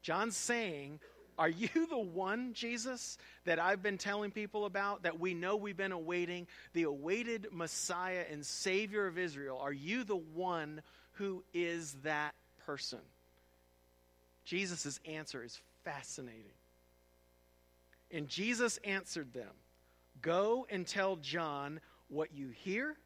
John's 0.01 0.35
saying, 0.35 0.99
are 1.37 1.47
you 1.47 1.69
the 1.89 1.97
one, 1.97 2.51
Jesus, 2.53 3.17
that 3.45 3.57
I've 3.57 3.81
been 3.81 3.97
telling 3.97 4.31
people 4.31 4.65
about, 4.65 5.03
that 5.03 5.17
we 5.17 5.33
know 5.33 5.55
we've 5.55 5.77
been 5.77 5.93
awaiting, 5.93 6.45
the 6.73 6.83
awaited 6.83 7.47
Messiah 7.53 8.25
and 8.29 8.45
Savior 8.45 9.07
of 9.07 9.17
Israel? 9.17 9.57
Are 9.61 9.71
you 9.71 10.03
the 10.03 10.17
one 10.17 10.81
who 11.13 11.41
is 11.53 11.93
that 12.03 12.35
person? 12.65 12.99
Jesus' 14.43 14.99
answer 15.05 15.41
is 15.41 15.57
fascinating. 15.85 16.43
And 18.11 18.27
Jesus 18.27 18.77
answered 18.83 19.33
them 19.33 19.51
Go 20.21 20.67
and 20.69 20.85
tell 20.85 21.15
John 21.15 21.79
what 22.09 22.33
you 22.33 22.49
hear 22.49 22.97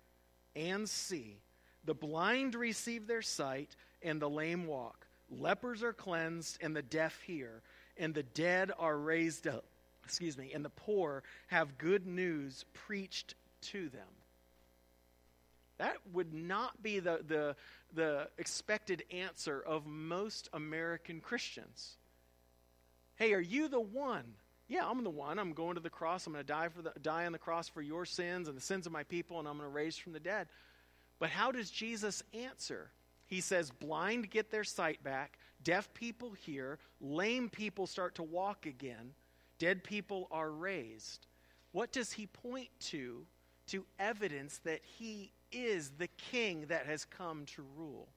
and 0.55 0.89
see. 0.89 1.37
The 1.85 1.93
blind 1.93 2.55
receive 2.55 3.07
their 3.07 3.21
sight, 3.21 3.75
and 4.01 4.21
the 4.21 4.29
lame 4.29 4.67
walk. 4.67 5.07
Lepers 5.29 5.83
are 5.83 5.93
cleansed, 5.93 6.57
and 6.61 6.75
the 6.75 6.81
deaf 6.81 7.21
hear 7.21 7.61
and 7.97 8.13
the 8.13 8.23
dead 8.23 8.71
are 8.77 8.97
raised 8.97 9.47
up. 9.47 9.63
Excuse 10.03 10.37
me, 10.37 10.51
and 10.53 10.65
the 10.65 10.69
poor 10.69 11.23
have 11.47 11.77
good 11.77 12.05
news 12.05 12.65
preached 12.73 13.35
to 13.61 13.89
them. 13.89 14.07
That 15.77 15.97
would 16.11 16.33
not 16.33 16.81
be 16.81 16.99
the, 16.99 17.21
the, 17.27 17.55
the 17.93 18.27
expected 18.37 19.03
answer 19.11 19.61
of 19.61 19.85
most 19.85 20.49
American 20.53 21.21
Christians. 21.21 21.97
Hey, 23.15 23.33
are 23.33 23.39
you 23.39 23.67
the 23.67 23.79
one? 23.79 24.25
Yeah, 24.67 24.87
I'm 24.87 25.03
the 25.03 25.09
one. 25.09 25.37
I'm 25.37 25.53
going 25.53 25.75
to 25.75 25.81
the 25.81 25.89
cross. 25.89 26.25
I'm 26.25 26.33
going 26.33 26.43
to 26.43 26.47
die, 26.47 26.69
for 26.69 26.81
the, 26.81 26.93
die 27.01 27.25
on 27.25 27.31
the 27.31 27.37
cross 27.37 27.67
for 27.67 27.81
your 27.81 28.05
sins 28.05 28.47
and 28.47 28.57
the 28.57 28.61
sins 28.61 28.85
of 28.85 28.91
my 28.91 29.03
people, 29.03 29.39
and 29.39 29.47
I'm 29.47 29.57
going 29.57 29.69
to 29.69 29.73
raise 29.73 29.97
from 29.97 30.13
the 30.13 30.19
dead. 30.19 30.47
But 31.21 31.29
how 31.29 31.51
does 31.51 31.69
Jesus 31.69 32.23
answer? 32.33 32.89
He 33.27 33.41
says, 33.41 33.69
Blind 33.69 34.31
get 34.31 34.49
their 34.49 34.63
sight 34.63 35.01
back, 35.03 35.37
Deaf 35.63 35.93
people 35.93 36.31
hear, 36.31 36.79
lame 36.99 37.47
people 37.47 37.85
start 37.85 38.15
to 38.15 38.23
walk 38.23 38.65
again, 38.65 39.11
dead 39.59 39.83
people 39.83 40.27
are 40.31 40.49
raised. 40.49 41.27
What 41.71 41.91
does 41.91 42.11
he 42.11 42.25
point 42.25 42.69
to 42.87 43.25
to 43.67 43.85
evidence 43.99 44.59
that 44.63 44.81
he 44.83 45.31
is 45.51 45.91
the 45.91 46.09
king 46.31 46.65
that 46.69 46.87
has 46.87 47.05
come 47.05 47.45
to 47.55 47.63
rule? 47.77 48.09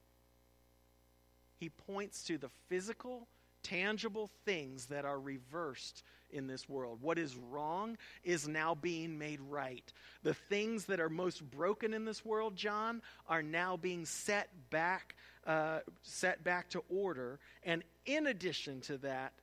He 1.59 1.69
points 1.69 2.23
to 2.23 2.39
the 2.39 2.49
physical, 2.67 3.27
tangible 3.61 4.31
things 4.43 4.87
that 4.87 5.05
are 5.05 5.19
reversed 5.19 6.01
in 6.35 6.47
this 6.47 6.69
world. 6.69 6.99
What 7.01 7.17
is 7.17 7.35
wrong 7.35 7.97
is 8.23 8.47
now 8.47 8.75
being 8.75 9.17
made 9.17 9.39
right. 9.41 9.91
The 10.23 10.33
things 10.33 10.85
that 10.85 10.99
are 10.99 11.09
most 11.09 11.49
broken 11.49 11.93
in 11.93 12.05
this 12.05 12.23
world, 12.23 12.55
John, 12.55 13.01
are 13.27 13.41
now 13.41 13.77
being 13.77 14.05
set 14.05 14.49
back 14.69 15.15
uh, 15.45 15.79
set 16.01 16.43
back 16.43 16.69
to 16.69 16.83
order. 16.89 17.39
And 17.63 17.83
in 18.05 18.27
addition 18.27 18.81
to 18.81 18.97
that, 18.99 19.33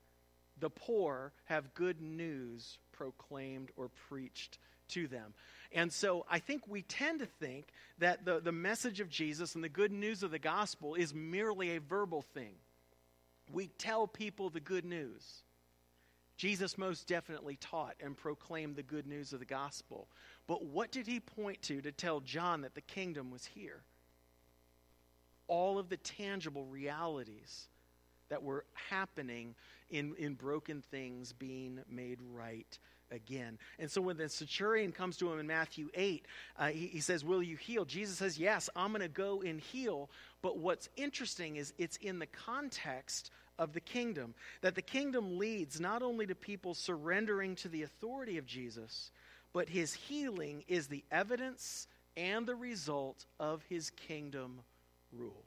the 0.59 0.71
poor 0.71 1.33
have 1.45 1.75
good 1.75 2.01
news 2.01 2.79
proclaimed 2.93 3.71
or 3.77 3.89
preached 4.09 4.59
to 4.89 5.07
them. 5.07 5.35
And 5.73 5.93
so 5.93 6.27
I 6.31 6.39
think 6.39 6.63
we 6.69 6.83
tend 6.83 7.21
to 7.21 7.27
think 7.27 7.67
that 7.99 8.25
the, 8.25 8.41
the 8.41 8.53
message 8.53 9.01
of 9.01 9.09
Jesus 9.09 9.55
and 9.55 9.65
the 9.65 9.69
good 9.69 9.93
news 9.93 10.23
of 10.23 10.31
the 10.31 10.39
gospel 10.39 10.95
is 10.95 11.15
merely 11.15 11.77
a 11.77 11.81
verbal 11.81 12.23
thing. 12.35 12.55
We 13.51 13.69
tell 13.79 14.07
people 14.07 14.51
the 14.51 14.61
good 14.61 14.85
news. 14.85 15.43
Jesus 16.43 16.77
most 16.77 17.07
definitely 17.07 17.55
taught 17.55 17.95
and 18.01 18.17
proclaimed 18.17 18.75
the 18.75 18.83
good 18.83 19.07
news 19.07 19.33
of 19.33 19.39
the 19.39 19.45
gospel. 19.45 20.09
But 20.49 20.65
what 20.65 20.91
did 20.91 21.07
he 21.07 21.21
point 21.21 21.63
to 21.63 21.81
to 21.83 21.93
tell 21.93 22.19
John 22.19 22.63
that 22.63 22.75
the 22.75 22.81
kingdom 22.81 23.31
was 23.31 23.47
here? 23.47 23.85
All 25.47 25.79
of 25.79 25.89
the 25.89 25.99
tangible 25.99 26.65
realities 26.65 27.69
that 28.29 28.43
were 28.43 28.65
happening 28.91 29.55
in, 29.89 30.17
in 30.19 30.35
broken 30.35 30.83
things 30.83 31.33
being 31.33 31.79
made 31.89 32.19
right 32.35 32.77
again. 33.13 33.57
And 33.79 33.89
so 33.89 34.01
when 34.01 34.17
the 34.17 34.29
centurion 34.29 34.91
comes 34.91 35.17
to 35.19 35.33
him 35.33 35.39
in 35.39 35.47
Matthew 35.47 35.91
8, 35.95 36.27
uh, 36.59 36.67
he, 36.71 36.89
he 36.89 37.01
says, 37.01 37.25
Will 37.25 37.45
you 37.45 37.57
heal? 37.57 37.85
Jesus 37.85 38.19
says, 38.19 38.37
Yes, 38.37 38.69
I'm 38.75 38.91
going 38.91 39.03
to 39.03 39.07
go 39.09 39.43
and 39.43 39.61
heal. 39.61 40.11
But 40.43 40.59
what's 40.59 40.89
interesting 40.97 41.55
is 41.55 41.73
it's 41.79 41.99
in 41.99 42.19
the 42.19 42.27
context 42.27 43.31
of 43.59 43.73
the 43.73 43.80
kingdom. 43.80 44.35
That 44.61 44.75
the 44.75 44.82
kingdom 44.82 45.38
leads 45.38 45.80
not 45.80 46.02
only 46.02 46.26
to 46.26 46.35
people 46.35 46.75
surrendering 46.75 47.54
to 47.56 47.68
the 47.68 47.82
authority 47.82 48.38
of 48.38 48.47
Jesus, 48.47 49.11
but 49.52 49.68
his 49.68 49.94
healing 49.94 50.64
is 50.68 50.87
the 50.87 51.04
evidence 51.11 51.87
and 52.16 52.47
the 52.47 52.54
result 52.54 53.26
of 53.38 53.62
his 53.68 53.90
kingdom 53.90 54.61
rule. 55.12 55.44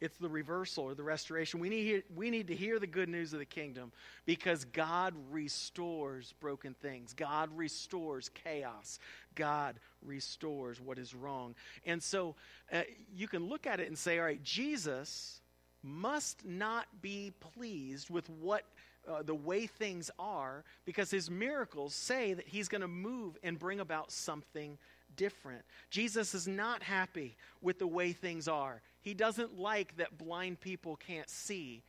It's 0.00 0.16
the 0.18 0.28
reversal 0.28 0.84
or 0.84 0.94
the 0.94 1.02
restoration. 1.02 1.58
We 1.58 1.68
need, 1.68 2.04
we 2.14 2.30
need 2.30 2.46
to 2.48 2.54
hear 2.54 2.78
the 2.78 2.86
good 2.86 3.08
news 3.08 3.32
of 3.32 3.40
the 3.40 3.44
kingdom 3.44 3.90
because 4.26 4.64
God 4.64 5.12
restores 5.30 6.34
broken 6.40 6.74
things. 6.74 7.14
God 7.14 7.50
restores 7.56 8.28
chaos. 8.28 9.00
God 9.34 9.80
restores 10.06 10.80
what 10.80 10.98
is 10.98 11.16
wrong. 11.16 11.56
And 11.84 12.00
so 12.00 12.36
uh, 12.72 12.82
you 13.12 13.26
can 13.26 13.48
look 13.48 13.66
at 13.66 13.80
it 13.80 13.88
and 13.88 13.98
say, 13.98 14.18
all 14.18 14.24
right, 14.24 14.42
Jesus 14.42 15.40
must 15.82 16.44
not 16.44 16.86
be 17.00 17.32
pleased 17.54 18.10
with 18.10 18.28
what 18.30 18.64
uh, 19.08 19.22
the 19.22 19.34
way 19.34 19.66
things 19.66 20.10
are 20.18 20.64
because 20.84 21.10
his 21.10 21.30
miracles 21.30 21.94
say 21.94 22.34
that 22.34 22.46
he's 22.46 22.68
going 22.68 22.80
to 22.80 22.88
move 22.88 23.36
and 23.42 23.58
bring 23.58 23.80
about 23.80 24.10
something 24.10 24.76
different. 25.16 25.62
Jesus 25.90 26.34
is 26.34 26.46
not 26.46 26.82
happy 26.82 27.36
with 27.62 27.78
the 27.78 27.86
way 27.86 28.12
things 28.12 28.48
are. 28.48 28.82
He 29.00 29.14
doesn't 29.14 29.58
like 29.58 29.96
that 29.96 30.18
blind 30.18 30.60
people 30.60 30.96
can't 30.96 31.30
see. 31.30 31.82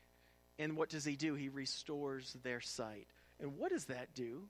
And 0.58 0.76
what 0.76 0.90
does 0.90 1.06
he 1.06 1.16
do? 1.16 1.36
He 1.36 1.50
restores 1.50 2.38
their 2.44 2.62
sight. 2.62 3.08
And 3.40 3.58
what 3.58 3.72
does 3.72 3.86
that 3.86 4.14
do? 4.14 4.44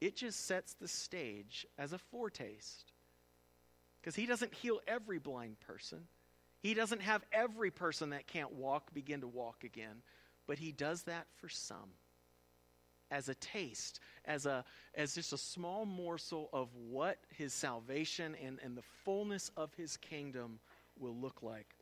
It 0.00 0.16
just 0.16 0.46
sets 0.46 0.74
the 0.74 0.88
stage 0.88 1.66
as 1.76 1.92
a 1.92 1.98
foretaste. 1.98 2.92
Because 4.00 4.14
he 4.14 4.26
doesn't 4.26 4.54
heal 4.54 4.80
every 4.86 5.18
blind 5.18 5.58
person. 5.60 6.06
He 6.60 6.74
doesn't 6.74 7.02
have 7.02 7.22
every 7.32 7.70
person 7.70 8.10
that 8.10 8.26
can't 8.26 8.52
walk 8.52 8.92
begin 8.92 9.20
to 9.20 9.28
walk 9.28 9.64
again, 9.64 10.02
but 10.46 10.58
he 10.58 10.72
does 10.72 11.02
that 11.04 11.26
for 11.36 11.48
some 11.48 11.90
as 13.10 13.28
a 13.28 13.34
taste, 13.36 14.00
as, 14.24 14.46
a, 14.46 14.64
as 14.94 15.14
just 15.14 15.32
a 15.32 15.38
small 15.38 15.86
morsel 15.86 16.48
of 16.52 16.68
what 16.74 17.18
his 17.34 17.54
salvation 17.54 18.36
and, 18.44 18.58
and 18.62 18.76
the 18.76 18.82
fullness 19.04 19.50
of 19.56 19.72
his 19.74 19.96
kingdom 19.96 20.58
will 20.98 21.16
look 21.16 21.42
like. 21.42 21.74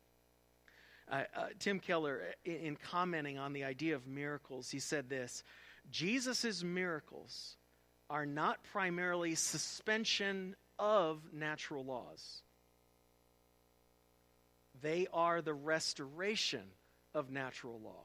Uh, 1.09 1.23
uh, 1.35 1.47
Tim 1.59 1.79
Keller, 1.79 2.21
in, 2.45 2.55
in 2.55 2.75
commenting 2.75 3.37
on 3.37 3.53
the 3.53 3.63
idea 3.63 3.95
of 3.95 4.07
miracles, 4.07 4.69
he 4.69 4.79
said 4.79 5.09
this 5.09 5.43
Jesus' 5.91 6.63
miracles 6.63 7.55
are 8.09 8.25
not 8.25 8.63
primarily 8.71 9.35
suspension 9.35 10.55
of 10.79 11.19
natural 11.33 11.83
laws 11.83 12.41
they 14.81 15.07
are 15.13 15.41
the 15.41 15.53
restoration 15.53 16.63
of 17.13 17.31
natural 17.31 17.79
law. 17.83 18.03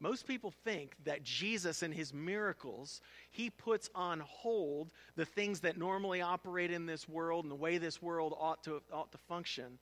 Most 0.00 0.28
people 0.28 0.52
think 0.64 0.94
that 1.04 1.24
Jesus 1.24 1.82
and 1.82 1.92
his 1.92 2.14
miracles, 2.14 3.00
he 3.32 3.50
puts 3.50 3.90
on 3.94 4.20
hold 4.20 4.92
the 5.16 5.24
things 5.24 5.60
that 5.60 5.76
normally 5.76 6.20
operate 6.20 6.70
in 6.70 6.86
this 6.86 7.08
world 7.08 7.44
and 7.44 7.50
the 7.50 7.56
way 7.56 7.78
this 7.78 8.00
world 8.00 8.32
ought 8.38 8.62
to, 8.64 8.80
ought 8.92 9.10
to 9.10 9.18
function. 9.18 9.78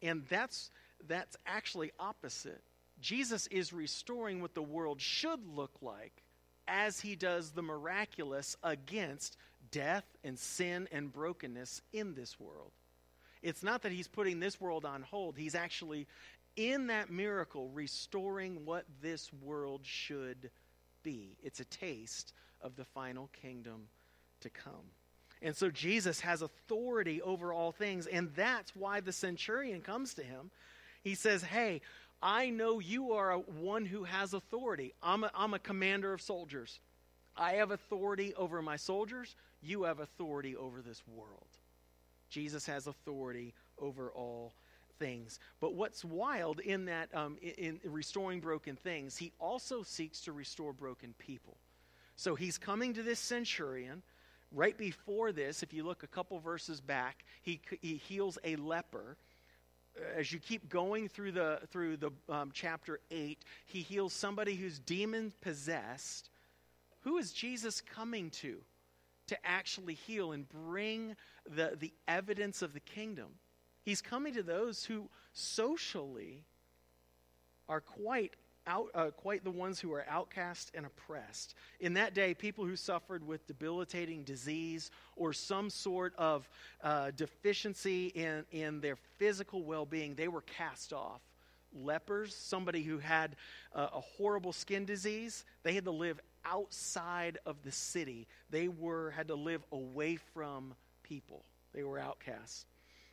And 0.00 0.24
that's, 0.30 0.70
that's 1.06 1.36
actually 1.46 1.92
opposite. 2.00 2.62
Jesus 3.00 3.46
is 3.48 3.72
restoring 3.72 4.40
what 4.40 4.54
the 4.54 4.62
world 4.62 5.02
should 5.02 5.46
look 5.46 5.76
like 5.82 6.22
as 6.66 7.00
he 7.00 7.14
does 7.14 7.50
the 7.50 7.62
miraculous 7.62 8.56
against 8.62 9.36
death 9.70 10.04
and 10.24 10.38
sin 10.38 10.88
and 10.92 11.12
brokenness 11.12 11.82
in 11.92 12.14
this 12.14 12.40
world. 12.40 12.72
It's 13.42 13.62
not 13.62 13.82
that 13.82 13.92
he's 13.92 14.08
putting 14.08 14.40
this 14.40 14.60
world 14.60 14.84
on 14.84 15.02
hold, 15.02 15.36
he's 15.36 15.54
actually, 15.54 16.06
in 16.56 16.88
that 16.88 17.10
miracle, 17.10 17.68
restoring 17.70 18.64
what 18.64 18.84
this 19.00 19.32
world 19.32 19.82
should 19.84 20.50
be. 21.02 21.36
It's 21.42 21.60
a 21.60 21.64
taste 21.66 22.32
of 22.60 22.76
the 22.76 22.84
final 22.84 23.28
kingdom 23.40 23.88
to 24.40 24.50
come. 24.50 24.92
And 25.40 25.56
so 25.56 25.70
Jesus 25.70 26.20
has 26.20 26.42
authority 26.42 27.22
over 27.22 27.52
all 27.52 27.70
things, 27.70 28.06
and 28.06 28.30
that's 28.34 28.74
why 28.74 29.00
the 29.00 29.12
centurion 29.12 29.80
comes 29.80 30.14
to 30.14 30.22
him. 30.22 30.50
He 31.02 31.14
says, 31.14 31.42
Hey, 31.42 31.80
I 32.20 32.50
know 32.50 32.80
you 32.80 33.12
are 33.12 33.30
a, 33.30 33.38
one 33.38 33.86
who 33.86 34.04
has 34.04 34.34
authority. 34.34 34.92
I'm 35.02 35.24
a, 35.24 35.30
I'm 35.34 35.54
a 35.54 35.58
commander 35.60 36.12
of 36.12 36.20
soldiers. 36.20 36.80
I 37.36 37.52
have 37.52 37.70
authority 37.70 38.34
over 38.34 38.60
my 38.60 38.76
soldiers. 38.76 39.36
You 39.62 39.84
have 39.84 40.00
authority 40.00 40.56
over 40.56 40.82
this 40.82 41.02
world. 41.06 41.46
Jesus 42.28 42.66
has 42.66 42.86
authority 42.86 43.54
over 43.78 44.10
all 44.10 44.54
things. 44.98 45.38
But 45.60 45.74
what's 45.74 46.04
wild 46.04 46.60
in 46.60 46.86
that, 46.86 47.14
um, 47.14 47.36
in, 47.40 47.78
in 47.84 47.92
restoring 47.92 48.40
broken 48.40 48.76
things, 48.76 49.16
he 49.16 49.32
also 49.38 49.82
seeks 49.82 50.22
to 50.22 50.32
restore 50.32 50.72
broken 50.72 51.14
people. 51.18 51.56
So 52.16 52.34
he's 52.34 52.58
coming 52.58 52.94
to 52.94 53.02
this 53.02 53.20
centurion. 53.20 54.02
Right 54.50 54.76
before 54.76 55.30
this, 55.30 55.62
if 55.62 55.74
you 55.74 55.84
look 55.84 56.02
a 56.02 56.08
couple 56.08 56.38
verses 56.40 56.80
back, 56.80 57.24
he, 57.42 57.60
he 57.82 57.96
heals 57.96 58.38
a 58.44 58.56
leper. 58.56 59.16
As 60.16 60.32
you 60.32 60.38
keep 60.38 60.68
going 60.68 61.08
through 61.08 61.32
the 61.32 61.60
through 61.70 61.96
the 61.96 62.12
um, 62.28 62.50
chapter 62.54 63.00
eight, 63.10 63.44
he 63.66 63.80
heals 63.80 64.12
somebody 64.12 64.54
who's 64.54 64.78
demon 64.78 65.32
possessed. 65.42 66.30
Who 67.00 67.18
is 67.18 67.32
Jesus 67.32 67.80
coming 67.80 68.30
to? 68.30 68.58
to 69.28 69.36
actually 69.46 69.94
heal 69.94 70.32
and 70.32 70.48
bring 70.48 71.14
the, 71.48 71.76
the 71.78 71.92
evidence 72.06 72.62
of 72.62 72.72
the 72.72 72.80
kingdom. 72.80 73.28
He's 73.82 74.02
coming 74.02 74.34
to 74.34 74.42
those 74.42 74.84
who 74.84 75.08
socially 75.32 76.44
are 77.68 77.80
quite 77.80 78.34
out, 78.66 78.90
uh, 78.94 79.10
quite 79.16 79.44
the 79.44 79.50
ones 79.50 79.80
who 79.80 79.92
are 79.92 80.04
outcast 80.08 80.70
and 80.74 80.84
oppressed. 80.84 81.54
In 81.80 81.94
that 81.94 82.14
day, 82.14 82.34
people 82.34 82.64
who 82.64 82.76
suffered 82.76 83.26
with 83.26 83.46
debilitating 83.46 84.24
disease 84.24 84.90
or 85.16 85.32
some 85.32 85.70
sort 85.70 86.14
of 86.18 86.48
uh, 86.82 87.10
deficiency 87.16 88.08
in, 88.08 88.44
in 88.52 88.80
their 88.80 88.96
physical 89.16 89.62
well 89.62 89.86
being, 89.86 90.14
they 90.14 90.28
were 90.28 90.42
cast 90.42 90.92
off. 90.92 91.20
Lepers, 91.74 92.34
somebody 92.34 92.82
who 92.82 92.98
had 92.98 93.36
uh, 93.74 93.88
a 93.94 94.00
horrible 94.00 94.52
skin 94.52 94.84
disease, 94.84 95.44
they 95.62 95.74
had 95.74 95.84
to 95.84 95.90
live 95.90 96.20
outside 96.44 97.38
of 97.44 97.62
the 97.62 97.72
city. 97.72 98.26
They 98.50 98.68
were 98.68 99.10
had 99.10 99.28
to 99.28 99.34
live 99.34 99.62
away 99.72 100.16
from 100.16 100.74
people. 101.08 101.44
They 101.74 101.82
were 101.82 101.98
outcasts. 101.98 102.66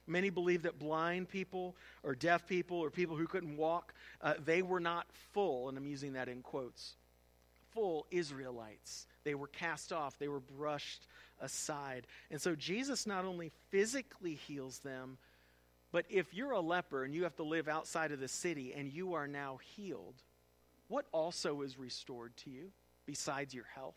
Many 0.07 0.29
believe 0.29 0.63
that 0.63 0.77
blind 0.77 1.29
people 1.29 1.75
or 2.03 2.13
deaf 2.13 2.47
people 2.47 2.77
or 2.77 2.91
people 2.91 3.15
who 3.15 3.27
couldn't 3.27 3.57
walk, 3.57 3.93
uh, 4.21 4.35
they 4.43 4.61
were 4.61 4.79
not 4.79 5.07
full, 5.33 5.67
and 5.67 5.77
I'm 5.77 5.87
using 5.87 6.13
that 6.13 6.27
in 6.27 6.41
quotes, 6.41 6.95
full 7.73 8.05
Israelites. 8.11 9.07
They 9.23 9.33
were 9.33 9.47
cast 9.47 9.91
off, 9.91 10.19
they 10.19 10.27
were 10.27 10.39
brushed 10.39 11.07
aside. 11.41 12.05
And 12.29 12.39
so 12.39 12.55
Jesus 12.55 13.07
not 13.07 13.25
only 13.25 13.51
physically 13.69 14.35
heals 14.35 14.79
them, 14.79 15.17
but 15.91 16.05
if 16.09 16.33
you're 16.33 16.51
a 16.51 16.59
leper 16.59 17.03
and 17.03 17.13
you 17.13 17.23
have 17.23 17.35
to 17.37 17.43
live 17.43 17.67
outside 17.67 18.11
of 18.11 18.19
the 18.19 18.27
city 18.27 18.73
and 18.75 18.91
you 18.91 19.15
are 19.15 19.27
now 19.27 19.59
healed, 19.75 20.15
what 20.87 21.05
also 21.11 21.61
is 21.61 21.79
restored 21.79 22.37
to 22.37 22.51
you? 22.51 22.71
besides 23.05 23.53
your 23.53 23.65
health? 23.73 23.95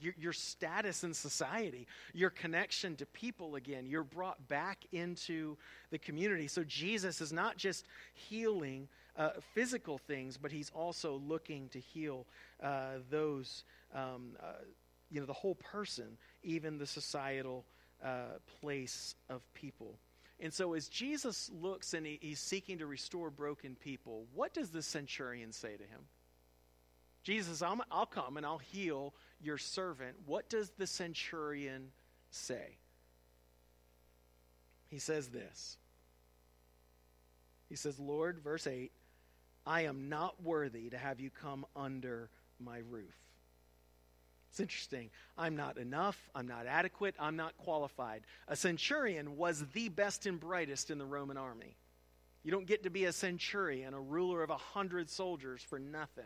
Your, 0.00 0.14
your, 0.18 0.32
status 0.32 1.04
in 1.04 1.12
society, 1.12 1.86
your 2.14 2.30
connection 2.30 2.96
to 2.96 3.06
people 3.06 3.56
again. 3.56 3.86
You're 3.86 4.02
brought 4.02 4.48
back 4.48 4.84
into 4.92 5.56
the 5.90 5.98
community. 5.98 6.48
So 6.48 6.64
Jesus 6.64 7.20
is 7.20 7.32
not 7.32 7.56
just 7.56 7.86
healing 8.14 8.88
uh, 9.16 9.30
physical 9.54 9.98
things, 9.98 10.38
but 10.38 10.50
he's 10.50 10.70
also 10.74 11.20
looking 11.26 11.68
to 11.68 11.78
heal 11.78 12.26
uh, 12.62 12.98
those, 13.10 13.64
um, 13.94 14.36
uh, 14.40 14.64
you 15.10 15.20
know, 15.20 15.26
the 15.26 15.32
whole 15.32 15.56
person, 15.56 16.16
even 16.42 16.78
the 16.78 16.86
societal 16.86 17.66
uh, 18.02 18.38
place 18.60 19.14
of 19.28 19.42
people. 19.52 19.98
And 20.40 20.52
so, 20.52 20.72
as 20.72 20.88
Jesus 20.88 21.50
looks 21.60 21.92
and 21.92 22.06
he, 22.06 22.18
he's 22.22 22.40
seeking 22.40 22.78
to 22.78 22.86
restore 22.86 23.30
broken 23.30 23.76
people, 23.76 24.24
what 24.34 24.54
does 24.54 24.70
the 24.70 24.82
centurion 24.82 25.52
say 25.52 25.76
to 25.76 25.82
him? 25.82 26.00
Jesus, 27.22 27.60
i 27.60 27.70
will 27.72 28.06
come 28.06 28.38
and 28.38 28.46
I'll 28.46 28.58
heal 28.58 29.14
your 29.42 29.58
servant. 29.58 30.16
What 30.26 30.48
does 30.48 30.70
the 30.78 30.86
centurion 30.86 31.92
say? 32.30 32.76
He 34.88 34.98
says 34.98 35.28
this. 35.28 35.76
He 37.68 37.76
says, 37.76 37.98
Lord, 37.98 38.40
verse 38.40 38.66
8, 38.66 38.90
I 39.66 39.82
am 39.82 40.08
not 40.08 40.42
worthy 40.42 40.90
to 40.90 40.98
have 40.98 41.20
you 41.20 41.30
come 41.30 41.64
under 41.76 42.28
my 42.58 42.78
roof. 42.78 43.14
It's 44.50 44.58
interesting. 44.58 45.10
I'm 45.38 45.54
not 45.54 45.78
enough. 45.78 46.18
I'm 46.34 46.48
not 46.48 46.66
adequate. 46.66 47.14
I'm 47.20 47.36
not 47.36 47.56
qualified. 47.56 48.22
A 48.48 48.56
centurion 48.56 49.36
was 49.36 49.64
the 49.72 49.88
best 49.88 50.26
and 50.26 50.40
brightest 50.40 50.90
in 50.90 50.98
the 50.98 51.06
Roman 51.06 51.36
army. 51.36 51.76
You 52.42 52.50
don't 52.50 52.66
get 52.66 52.82
to 52.82 52.90
be 52.90 53.04
a 53.04 53.12
centurion, 53.12 53.94
a 53.94 54.00
ruler 54.00 54.42
of 54.42 54.50
a 54.50 54.56
hundred 54.56 55.08
soldiers, 55.08 55.62
for 55.62 55.78
nothing. 55.78 56.24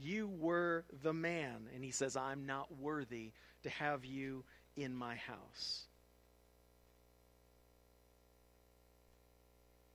You 0.00 0.28
were 0.28 0.84
the 1.02 1.12
man. 1.12 1.68
And 1.74 1.82
he 1.82 1.90
says, 1.90 2.16
I'm 2.16 2.46
not 2.46 2.78
worthy 2.78 3.32
to 3.64 3.70
have 3.70 4.04
you 4.04 4.44
in 4.76 4.94
my 4.94 5.16
house. 5.16 5.86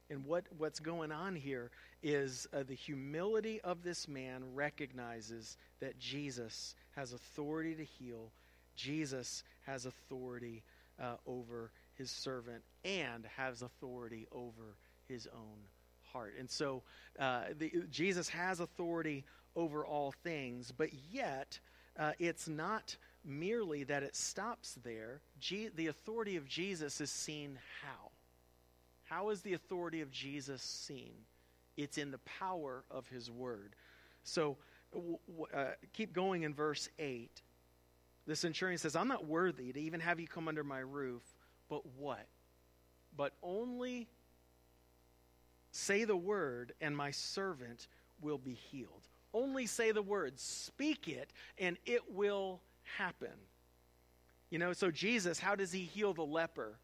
And 0.09 0.25
what, 0.25 0.45
what's 0.57 0.79
going 0.79 1.11
on 1.11 1.35
here 1.35 1.71
is 2.03 2.47
uh, 2.53 2.63
the 2.67 2.75
humility 2.75 3.61
of 3.61 3.81
this 3.81 4.07
man 4.07 4.43
recognizes 4.53 5.57
that 5.79 5.97
Jesus 5.97 6.75
has 6.95 7.13
authority 7.13 7.73
to 7.75 7.83
heal, 7.83 8.31
Jesus 8.75 9.43
has 9.65 9.85
authority 9.85 10.63
uh, 11.01 11.15
over 11.25 11.71
his 11.95 12.11
servant, 12.11 12.63
and 12.83 13.25
has 13.37 13.61
authority 13.61 14.27
over 14.31 14.75
his 15.07 15.27
own 15.33 15.57
heart. 16.13 16.35
And 16.39 16.49
so 16.49 16.83
uh, 17.19 17.41
the, 17.57 17.71
Jesus 17.89 18.29
has 18.29 18.59
authority 18.59 19.25
over 19.55 19.85
all 19.85 20.13
things, 20.23 20.71
but 20.71 20.89
yet 21.11 21.59
uh, 21.99 22.11
it's 22.19 22.47
not 22.47 22.95
merely 23.25 23.83
that 23.83 24.03
it 24.03 24.15
stops 24.15 24.77
there. 24.83 25.21
G- 25.39 25.69
the 25.75 25.87
authority 25.87 26.37
of 26.37 26.47
Jesus 26.47 27.01
is 27.01 27.11
seen 27.11 27.59
how? 27.81 28.11
How 29.05 29.29
is 29.29 29.41
the 29.41 29.53
authority 29.53 30.01
of 30.01 30.11
Jesus 30.11 30.61
seen? 30.61 31.13
It's 31.77 31.97
in 31.97 32.11
the 32.11 32.19
power 32.19 32.83
of 32.89 33.07
his 33.07 33.29
word. 33.29 33.75
So 34.23 34.57
uh, 35.53 35.65
keep 35.93 36.13
going 36.13 36.43
in 36.43 36.53
verse 36.53 36.89
8. 36.99 37.29
The 38.25 38.35
centurion 38.35 38.77
says, 38.77 38.95
I'm 38.95 39.07
not 39.07 39.25
worthy 39.25 39.73
to 39.73 39.79
even 39.79 39.99
have 39.99 40.19
you 40.19 40.27
come 40.27 40.47
under 40.47 40.63
my 40.63 40.79
roof, 40.79 41.23
but 41.69 41.85
what? 41.97 42.25
But 43.15 43.33
only 43.43 44.07
say 45.83 46.03
the 46.05 46.15
word, 46.15 46.73
and 46.81 46.95
my 46.95 47.11
servant 47.11 47.87
will 48.21 48.37
be 48.37 48.53
healed. 48.53 49.07
Only 49.33 49.65
say 49.65 49.91
the 49.91 50.01
word, 50.01 50.39
speak 50.39 51.07
it, 51.07 51.31
and 51.57 51.77
it 51.85 52.11
will 52.11 52.61
happen. 52.97 53.33
You 54.49 54.59
know, 54.59 54.73
so 54.73 54.91
Jesus, 54.91 55.39
how 55.39 55.55
does 55.55 55.71
he 55.71 55.81
heal 55.81 56.13
the 56.13 56.25
leper? 56.25 56.77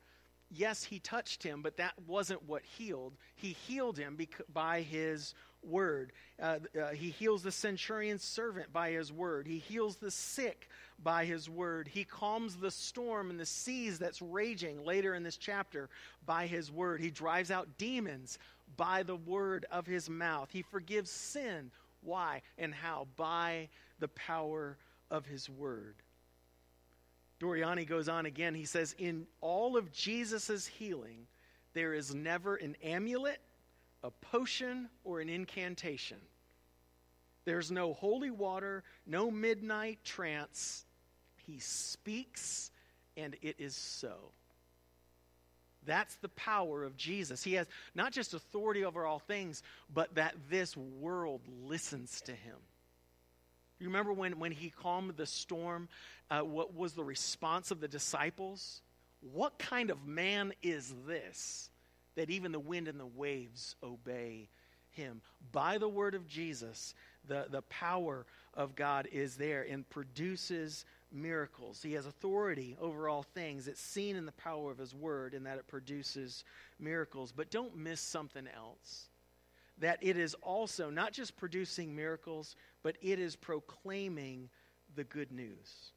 yes, 0.50 0.84
he 0.84 1.00
touched 1.00 1.44
him, 1.44 1.62
but 1.62 1.78
that 1.78 1.94
wasn't 2.08 2.44
what 2.48 2.64
healed. 2.64 3.14
He 3.36 3.56
healed 3.68 3.98
him 3.98 4.18
by 4.54 4.82
his 4.82 5.34
word. 5.62 6.12
Uh, 6.42 6.60
uh, 6.80 6.90
he 6.90 7.10
heals 7.10 7.44
the 7.44 7.52
centurion's 7.52 8.24
servant 8.24 8.72
by 8.72 8.92
his 8.92 9.12
word. 9.12 9.46
He 9.46 9.60
heals 9.60 9.98
the 9.98 10.12
sick 10.12 10.70
by 11.04 11.26
his 11.26 11.50
word. 11.50 11.88
He 11.88 12.04
calms 12.04 12.56
the 12.56 12.72
storm 12.72 13.30
and 13.30 13.40
the 13.40 13.46
seas 13.46 14.00
that's 14.00 14.22
raging 14.22 14.84
later 14.84 15.14
in 15.16 15.24
this 15.24 15.38
chapter 15.38 15.90
by 16.26 16.48
his 16.48 16.72
word. 16.72 17.02
He 17.02 17.12
drives 17.12 17.52
out 17.52 17.78
demons 17.78 18.40
by 18.78 19.04
the 19.04 19.16
word 19.16 19.66
of 19.72 19.86
his 19.86 20.10
mouth. 20.10 20.50
He 20.52 20.62
forgives 20.62 21.12
sin. 21.12 21.72
Why 22.02 22.42
and 22.58 22.74
how? 22.74 23.08
By 23.16 23.70
the 24.00 24.08
power 24.10 24.78
of 25.12 25.26
his 25.26 25.50
word. 25.50 25.96
Doriani 27.40 27.88
goes 27.88 28.10
on 28.10 28.26
again. 28.26 28.54
He 28.54 28.66
says, 28.66 28.96
In 28.98 29.26
all 29.42 29.78
of 29.78 29.92
Jesus' 29.92 30.68
healing, 30.68 31.28
there 31.74 31.94
is 31.94 32.14
never 32.14 32.56
an 32.56 32.76
amulet, 32.84 33.40
a 34.04 34.12
potion, 34.12 34.90
or 35.04 35.22
an 35.22 35.30
incantation. 35.30 36.18
There's 37.46 37.72
no 37.72 37.94
holy 37.94 38.32
water, 38.32 38.84
no 39.06 39.32
midnight 39.32 40.00
trance. 40.04 40.86
He 41.46 41.60
speaks, 41.60 42.72
and 43.16 43.36
it 43.42 43.56
is 43.58 43.76
so. 43.76 44.32
That's 45.90 46.14
the 46.18 46.30
power 46.30 46.84
of 46.84 46.96
Jesus. 46.96 47.44
He 47.44 47.54
has 47.54 47.66
not 47.96 48.12
just 48.14 48.36
authority 48.36 48.86
over 48.86 49.08
all 49.08 49.18
things, 49.18 49.64
but 49.92 50.14
that 50.16 50.36
this 50.48 50.78
world 50.78 51.42
listens 51.66 52.22
to 52.22 52.32
him. 52.32 52.58
You 53.80 53.88
remember 53.88 54.14
when, 54.14 54.38
when 54.38 54.52
he 54.52 54.70
calmed 54.70 55.18
the 55.18 55.26
storm? 55.26 55.90
Uh, 56.30 56.42
what 56.42 56.76
was 56.76 56.94
the 56.94 57.04
response 57.04 57.72
of 57.72 57.80
the 57.80 57.88
disciples? 57.88 58.84
What 59.34 59.58
kind 59.58 59.90
of 59.90 60.06
man 60.06 60.54
is 60.62 60.94
this 61.08 61.72
that 62.14 62.30
even 62.30 62.52
the 62.52 62.60
wind 62.60 62.88
and 62.88 63.00
the 63.00 63.08
waves 63.08 63.76
obey 63.82 64.50
him? 64.92 65.22
By 65.52 65.80
the 65.80 65.90
word 65.90 66.14
of 66.14 66.28
Jesus, 66.28 66.94
the, 67.28 67.48
the 67.50 67.64
power 67.64 68.28
of 68.54 68.76
God 68.76 69.08
is 69.12 69.38
there 69.38 69.66
and 69.68 69.90
produces 69.90 70.86
miracles. 71.12 71.82
He 71.82 71.94
has 71.94 72.06
authority 72.06 72.78
over 72.80 73.10
all 73.10 73.24
things. 73.24 73.68
It's 73.68 73.82
seen 73.82 74.16
in 74.16 74.26
the 74.26 74.32
power 74.34 74.72
of 74.72 74.78
his 74.78 74.94
word 74.94 75.34
and 75.34 75.46
that 75.46 75.58
it 75.58 75.68
produces 75.68 76.44
miracles. 76.80 77.32
But 77.32 77.50
don't 77.52 77.76
miss 77.76 78.02
something 78.02 78.48
else 78.48 79.10
that 79.80 79.98
it 80.02 80.18
is 80.18 80.36
also 80.42 80.90
not 80.90 81.14
just 81.14 81.38
producing 81.38 81.96
miracles, 81.96 82.56
but 82.84 82.98
it 83.02 83.20
is 83.20 83.36
proclaiming 83.36 84.50
the 84.96 85.04
good 85.04 85.32
news. 85.32 85.92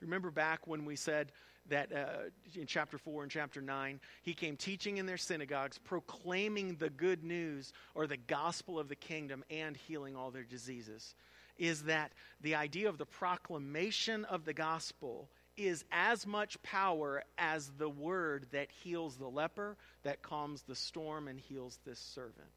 Remember 0.00 0.30
back 0.30 0.66
when 0.66 0.84
we 0.84 0.96
said 0.96 1.32
that 1.68 1.92
uh, 1.92 2.30
in 2.54 2.66
chapter 2.66 2.98
4 2.98 3.24
and 3.24 3.32
chapter 3.32 3.60
9, 3.60 4.00
he 4.22 4.32
came 4.32 4.56
teaching 4.56 4.96
in 4.96 5.06
their 5.06 5.16
synagogues, 5.16 5.78
proclaiming 5.78 6.76
the 6.76 6.90
good 6.90 7.24
news 7.24 7.72
or 7.94 8.06
the 8.06 8.16
gospel 8.16 8.78
of 8.78 8.88
the 8.88 8.96
kingdom 8.96 9.44
and 9.50 9.76
healing 9.76 10.16
all 10.16 10.30
their 10.30 10.44
diseases. 10.44 11.14
Is 11.58 11.84
that 11.84 12.12
the 12.40 12.54
idea 12.54 12.88
of 12.88 12.98
the 12.98 13.06
proclamation 13.06 14.24
of 14.24 14.44
the 14.44 14.54
gospel 14.54 15.28
is 15.56 15.84
as 15.90 16.26
much 16.26 16.62
power 16.62 17.24
as 17.36 17.72
the 17.78 17.88
word 17.88 18.46
that 18.52 18.70
heals 18.70 19.16
the 19.16 19.28
leper, 19.28 19.76
that 20.04 20.22
calms 20.22 20.62
the 20.62 20.74
storm, 20.74 21.26
and 21.26 21.38
heals 21.40 21.80
this 21.84 21.98
servant. 21.98 22.48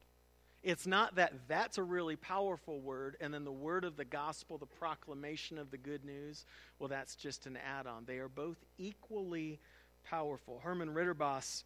It's 0.62 0.86
not 0.86 1.16
that 1.16 1.32
that's 1.48 1.78
a 1.78 1.82
really 1.82 2.14
powerful 2.14 2.80
word, 2.80 3.16
and 3.20 3.34
then 3.34 3.44
the 3.44 3.50
word 3.50 3.84
of 3.84 3.96
the 3.96 4.04
gospel, 4.04 4.58
the 4.58 4.66
proclamation 4.66 5.58
of 5.58 5.72
the 5.72 5.76
good 5.76 6.04
news, 6.04 6.46
well, 6.78 6.88
that's 6.88 7.16
just 7.16 7.46
an 7.46 7.56
add 7.56 7.88
on. 7.88 8.04
They 8.06 8.18
are 8.18 8.28
both 8.28 8.58
equally 8.78 9.58
powerful. 10.04 10.60
Herman 10.62 10.94
Ridderbos 10.94 11.64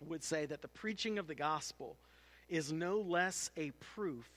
would 0.00 0.22
say 0.22 0.44
that 0.44 0.60
the 0.60 0.68
preaching 0.68 1.18
of 1.18 1.26
the 1.26 1.34
gospel 1.34 1.96
is 2.50 2.70
no 2.70 3.00
less 3.00 3.50
a 3.56 3.70
proof 3.94 4.28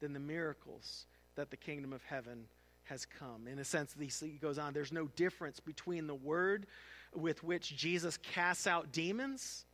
than 0.00 0.12
the 0.12 0.20
miracles 0.20 1.06
that 1.36 1.50
the 1.50 1.56
kingdom 1.56 1.92
of 1.92 2.02
heaven 2.04 2.46
has 2.84 3.06
come. 3.06 3.48
In 3.48 3.58
a 3.58 3.64
sense, 3.64 3.94
he 3.98 4.28
goes 4.40 4.58
on, 4.58 4.72
there's 4.72 4.92
no 4.92 5.06
difference 5.16 5.60
between 5.60 6.06
the 6.06 6.14
word 6.14 6.66
with 7.14 7.42
which 7.42 7.76
Jesus 7.76 8.18
casts 8.18 8.66
out 8.66 8.92
demons 8.92 9.64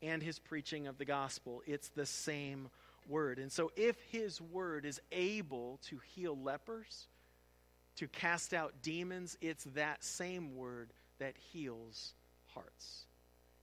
and 0.00 0.22
his 0.22 0.38
preaching 0.38 0.86
of 0.86 0.98
the 0.98 1.04
gospel. 1.04 1.62
It's 1.66 1.88
the 1.88 2.06
same 2.06 2.68
word. 3.08 3.38
And 3.38 3.50
so, 3.50 3.72
if 3.76 3.96
his 4.10 4.40
word 4.40 4.84
is 4.84 5.00
able 5.10 5.80
to 5.88 5.98
heal 6.14 6.36
lepers, 6.36 7.08
to 7.96 8.08
cast 8.08 8.54
out 8.54 8.74
demons, 8.82 9.36
it's 9.40 9.64
that 9.74 10.02
same 10.02 10.56
word 10.56 10.92
that 11.18 11.34
heals 11.52 12.14
hearts 12.54 13.06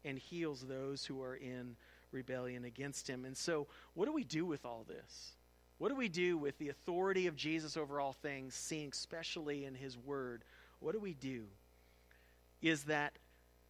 and 0.05 0.17
heals 0.17 0.61
those 0.61 1.05
who 1.05 1.21
are 1.21 1.35
in 1.35 1.75
rebellion 2.11 2.65
against 2.65 3.07
him. 3.07 3.25
And 3.25 3.37
so, 3.37 3.67
what 3.93 4.05
do 4.05 4.13
we 4.13 4.23
do 4.23 4.45
with 4.45 4.65
all 4.65 4.85
this? 4.87 5.33
What 5.79 5.89
do 5.89 5.95
we 5.95 6.09
do 6.09 6.37
with 6.37 6.57
the 6.59 6.69
authority 6.69 7.27
of 7.27 7.35
Jesus 7.35 7.77
over 7.77 7.99
all 7.99 8.13
things, 8.13 8.53
seeing 8.53 8.89
especially 8.91 9.65
in 9.65 9.73
his 9.73 9.97
word? 9.97 10.43
What 10.81 10.91
do 10.91 10.99
we 10.99 11.13
do? 11.13 11.45
Is 12.61 12.83
that 12.83 13.13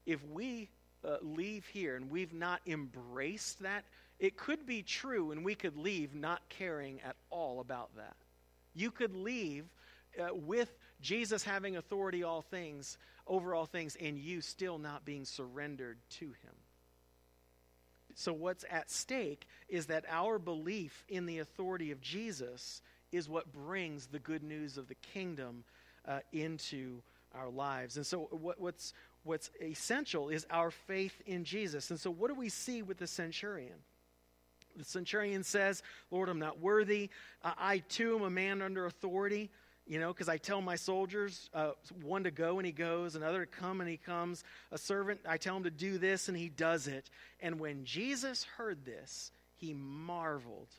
if 0.08 0.20
we 0.26 0.70
uh, 1.08 1.18
leave 1.22 1.66
here 1.68 1.96
and 1.96 2.10
we've 2.10 2.34
not 2.34 2.62
embraced 2.66 3.62
that, 3.62 3.86
it 4.20 4.38
could 4.38 4.66
be 4.66 4.82
true 4.82 5.32
and 5.32 5.46
we 5.46 5.54
could 5.54 5.78
leave 5.78 6.16
not 6.16 6.42
caring 6.50 7.00
at 7.02 7.16
all 7.30 7.60
about 7.60 7.96
that. 7.96 8.16
You 8.74 8.90
could 8.90 9.16
leave 9.16 9.66
uh, 10.20 10.34
with 10.34 10.76
Jesus 11.02 11.44
having 11.44 11.78
authority 11.78 12.24
all 12.24 12.42
things 12.42 12.98
over 13.28 13.54
all 13.54 13.68
things 13.68 13.96
and 14.02 14.18
you 14.18 14.42
still 14.42 14.80
not 14.80 15.06
being 15.06 15.26
surrendered 15.26 16.00
to 16.10 16.26
him. 16.26 16.56
So, 18.20 18.34
what's 18.34 18.66
at 18.70 18.92
stake 18.92 19.48
is 19.70 19.86
that 19.86 20.04
our 20.10 20.40
belief 20.40 21.06
in 21.08 21.26
the 21.26 21.40
authority 21.40 21.90
of 21.92 22.02
Jesus 22.02 22.82
is 23.14 23.30
what 23.30 23.54
brings 23.54 24.08
the 24.08 24.20
good 24.20 24.44
news 24.44 24.78
of 24.78 24.90
the 24.90 24.96
kingdom 24.96 25.64
uh, 26.06 26.20
into 26.34 27.02
our 27.34 27.50
lives. 27.50 27.96
And 27.96 28.06
so, 28.06 28.28
what, 28.32 28.60
what's, 28.60 28.92
what's 29.24 29.50
essential 29.62 30.28
is 30.28 30.46
our 30.52 30.70
faith 30.70 31.22
in 31.28 31.46
Jesus. 31.46 31.92
And 31.92 32.00
so, 32.00 32.12
what 32.12 32.28
do 32.28 32.36
we 32.36 32.50
see 32.50 32.82
with 32.82 32.98
the 32.98 33.08
centurion? 33.08 33.78
The 34.76 34.84
centurion 34.84 35.46
says, 35.46 35.82
Lord, 36.12 36.28
I'm 36.28 36.40
not 36.40 36.60
worthy. 36.60 37.10
Uh, 37.42 37.54
I 37.58 37.78
too 37.78 38.18
am 38.18 38.24
a 38.24 38.30
man 38.30 38.62
under 38.62 38.86
authority, 38.86 39.50
you 39.90 40.00
know, 40.00 40.14
because 40.14 40.30
I 40.30 40.38
tell 40.38 40.62
my 40.62 40.76
soldiers, 40.76 41.50
uh, 41.52 41.72
one 42.04 42.26
to 42.26 42.32
go 42.32 42.60
and 42.60 42.66
he 42.66 42.72
goes, 42.72 43.16
another 43.16 43.46
to 43.46 43.52
come 43.52 43.82
and 43.82 43.90
he 43.90 43.98
comes. 43.98 44.44
A 44.72 44.78
servant, 44.78 45.22
I 45.28 45.38
tell 45.38 45.58
him 45.58 45.64
to 45.64 45.72
do 45.72 45.98
this 45.98 46.30
and 46.30 46.38
he 46.38 46.48
does 46.48 46.88
it. 46.88 47.10
And 47.40 47.60
when 47.60 47.86
Jesus 47.86 48.44
heard 48.44 48.86
this, 48.86 49.32
he 49.56 49.74
marveled. 49.74 50.70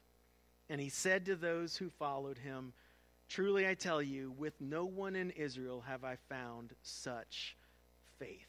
And 0.69 0.81
he 0.81 0.91
said 0.91 1.27
to 1.27 1.35
those 1.35 1.77
who 1.77 1.91
followed 1.91 2.39
him, 2.39 2.73
Truly 3.29 3.67
I 3.67 3.75
tell 3.75 4.01
you, 4.01 4.33
with 4.39 4.55
no 4.61 4.85
one 4.85 5.17
in 5.17 5.33
Israel 5.33 5.83
have 5.89 6.05
I 6.05 6.17
found 6.29 6.71
such 6.83 7.57
faith. 8.21 8.47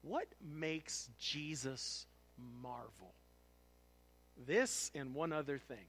What 0.00 0.26
makes 0.42 1.10
Jesus 1.18 2.06
marvel? 2.62 3.12
This 4.46 4.90
and 4.94 5.14
one 5.14 5.34
other 5.34 5.58
thing. 5.58 5.84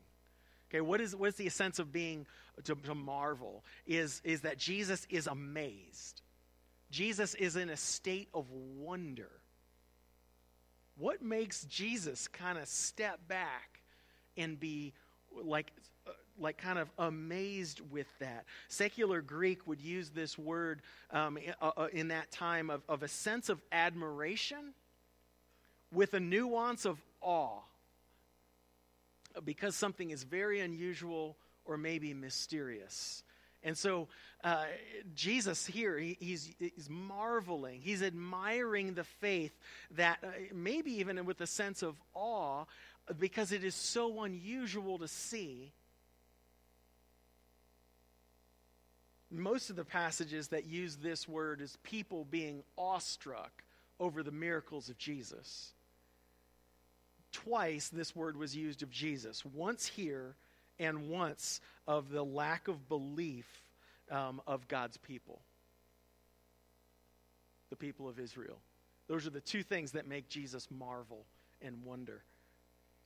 Okay, 0.73 0.81
what 0.81 0.99
is 1.01 1.15
what's 1.15 1.37
the 1.37 1.49
sense 1.49 1.77
of 1.77 1.91
being 1.91 2.25
to, 2.63 2.73
to 2.73 2.95
marvel? 2.95 3.63
Is 3.85 4.21
is 4.23 4.41
that 4.41 4.57
Jesus 4.57 5.05
is 5.07 5.27
amazed. 5.27 6.21
Jesus 6.89 7.35
is 7.35 7.55
in 7.55 7.69
a 7.69 7.77
state 7.77 8.27
of 8.33 8.49
wonder. 8.49 9.29
What 10.97 11.21
makes 11.21 11.63
Jesus 11.65 12.27
kind 12.27 12.57
of 12.57 12.67
step 12.67 13.19
back 13.27 13.81
and 14.35 14.59
be 14.59 14.93
like 15.43 15.71
uh, 16.07 16.11
like 16.39 16.57
kind 16.57 16.79
of 16.79 16.89
amazed 16.97 17.81
with 17.91 18.07
that. 18.17 18.45
Secular 18.67 19.21
Greek 19.21 19.67
would 19.67 19.79
use 19.79 20.09
this 20.09 20.39
word 20.39 20.81
um, 21.11 21.37
uh, 21.61 21.71
uh, 21.77 21.87
in 21.93 22.07
that 22.07 22.31
time 22.31 22.71
of, 22.71 22.81
of 22.89 23.03
a 23.03 23.07
sense 23.07 23.49
of 23.49 23.61
admiration 23.71 24.73
with 25.91 26.15
a 26.15 26.19
nuance 26.19 26.85
of 26.85 26.99
awe 27.21 27.59
because 29.43 29.75
something 29.75 30.11
is 30.11 30.23
very 30.23 30.59
unusual 30.59 31.37
or 31.65 31.77
maybe 31.77 32.13
mysterious. 32.13 33.23
And 33.63 33.77
so 33.77 34.09
uh, 34.43 34.65
Jesus 35.15 35.65
here, 35.65 35.97
he, 35.97 36.17
he's, 36.19 36.49
he's 36.59 36.89
marveling. 36.89 37.79
He's 37.81 38.03
admiring 38.03 38.93
the 38.93 39.05
faith 39.05 39.57
that 39.91 40.19
uh, 40.23 40.27
maybe 40.53 40.91
even 40.99 41.23
with 41.25 41.39
a 41.41 41.47
sense 41.47 41.81
of 41.81 41.95
awe 42.13 42.65
because 43.19 43.51
it 43.51 43.63
is 43.63 43.75
so 43.75 44.23
unusual 44.23 44.97
to 44.99 45.07
see. 45.07 45.71
Most 49.31 49.69
of 49.69 49.75
the 49.75 49.85
passages 49.85 50.49
that 50.49 50.65
use 50.65 50.97
this 50.97 51.27
word 51.27 51.61
is 51.61 51.77
people 51.83 52.25
being 52.29 52.63
awestruck 52.77 53.63
over 53.99 54.23
the 54.23 54.31
miracles 54.31 54.89
of 54.89 54.97
Jesus 54.97 55.73
twice 57.33 57.89
this 57.89 58.15
word 58.15 58.37
was 58.37 58.55
used 58.55 58.81
of 58.83 58.89
Jesus 58.89 59.43
once 59.43 59.85
here 59.85 60.35
and 60.79 61.09
once 61.09 61.59
of 61.87 62.09
the 62.09 62.23
lack 62.23 62.67
of 62.67 62.87
belief 62.87 63.47
um, 64.09 64.41
of 64.47 64.67
God's 64.67 64.97
people, 64.97 65.41
the 67.69 67.75
people 67.75 68.07
of 68.07 68.19
Israel. 68.19 68.57
Those 69.07 69.27
are 69.27 69.31
the 69.31 69.41
two 69.41 69.63
things 69.63 69.91
that 69.91 70.07
make 70.07 70.29
Jesus 70.29 70.69
marvel 70.71 71.25
and 71.61 71.83
wonder. 71.83 72.23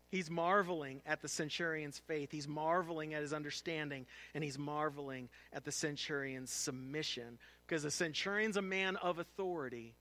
He's 0.10 0.30
marveling 0.30 1.02
at 1.06 1.22
the 1.22 1.28
centurion's 1.28 2.00
faith. 2.00 2.32
He's 2.32 2.48
marveling 2.48 3.13
at 3.13 3.22
his 3.22 3.34
understanding, 3.34 4.06
and 4.34 4.44
he's 4.44 4.58
marveling 4.58 5.28
at 5.52 5.66
the 5.66 5.72
centurion's 5.72 6.50
submission. 6.50 7.38
Because 7.66 7.84
the 7.84 7.92
centurion's 7.92 8.56
a 8.56 8.62
man 8.62 8.96
of 8.98 9.20
authority, 9.20 9.96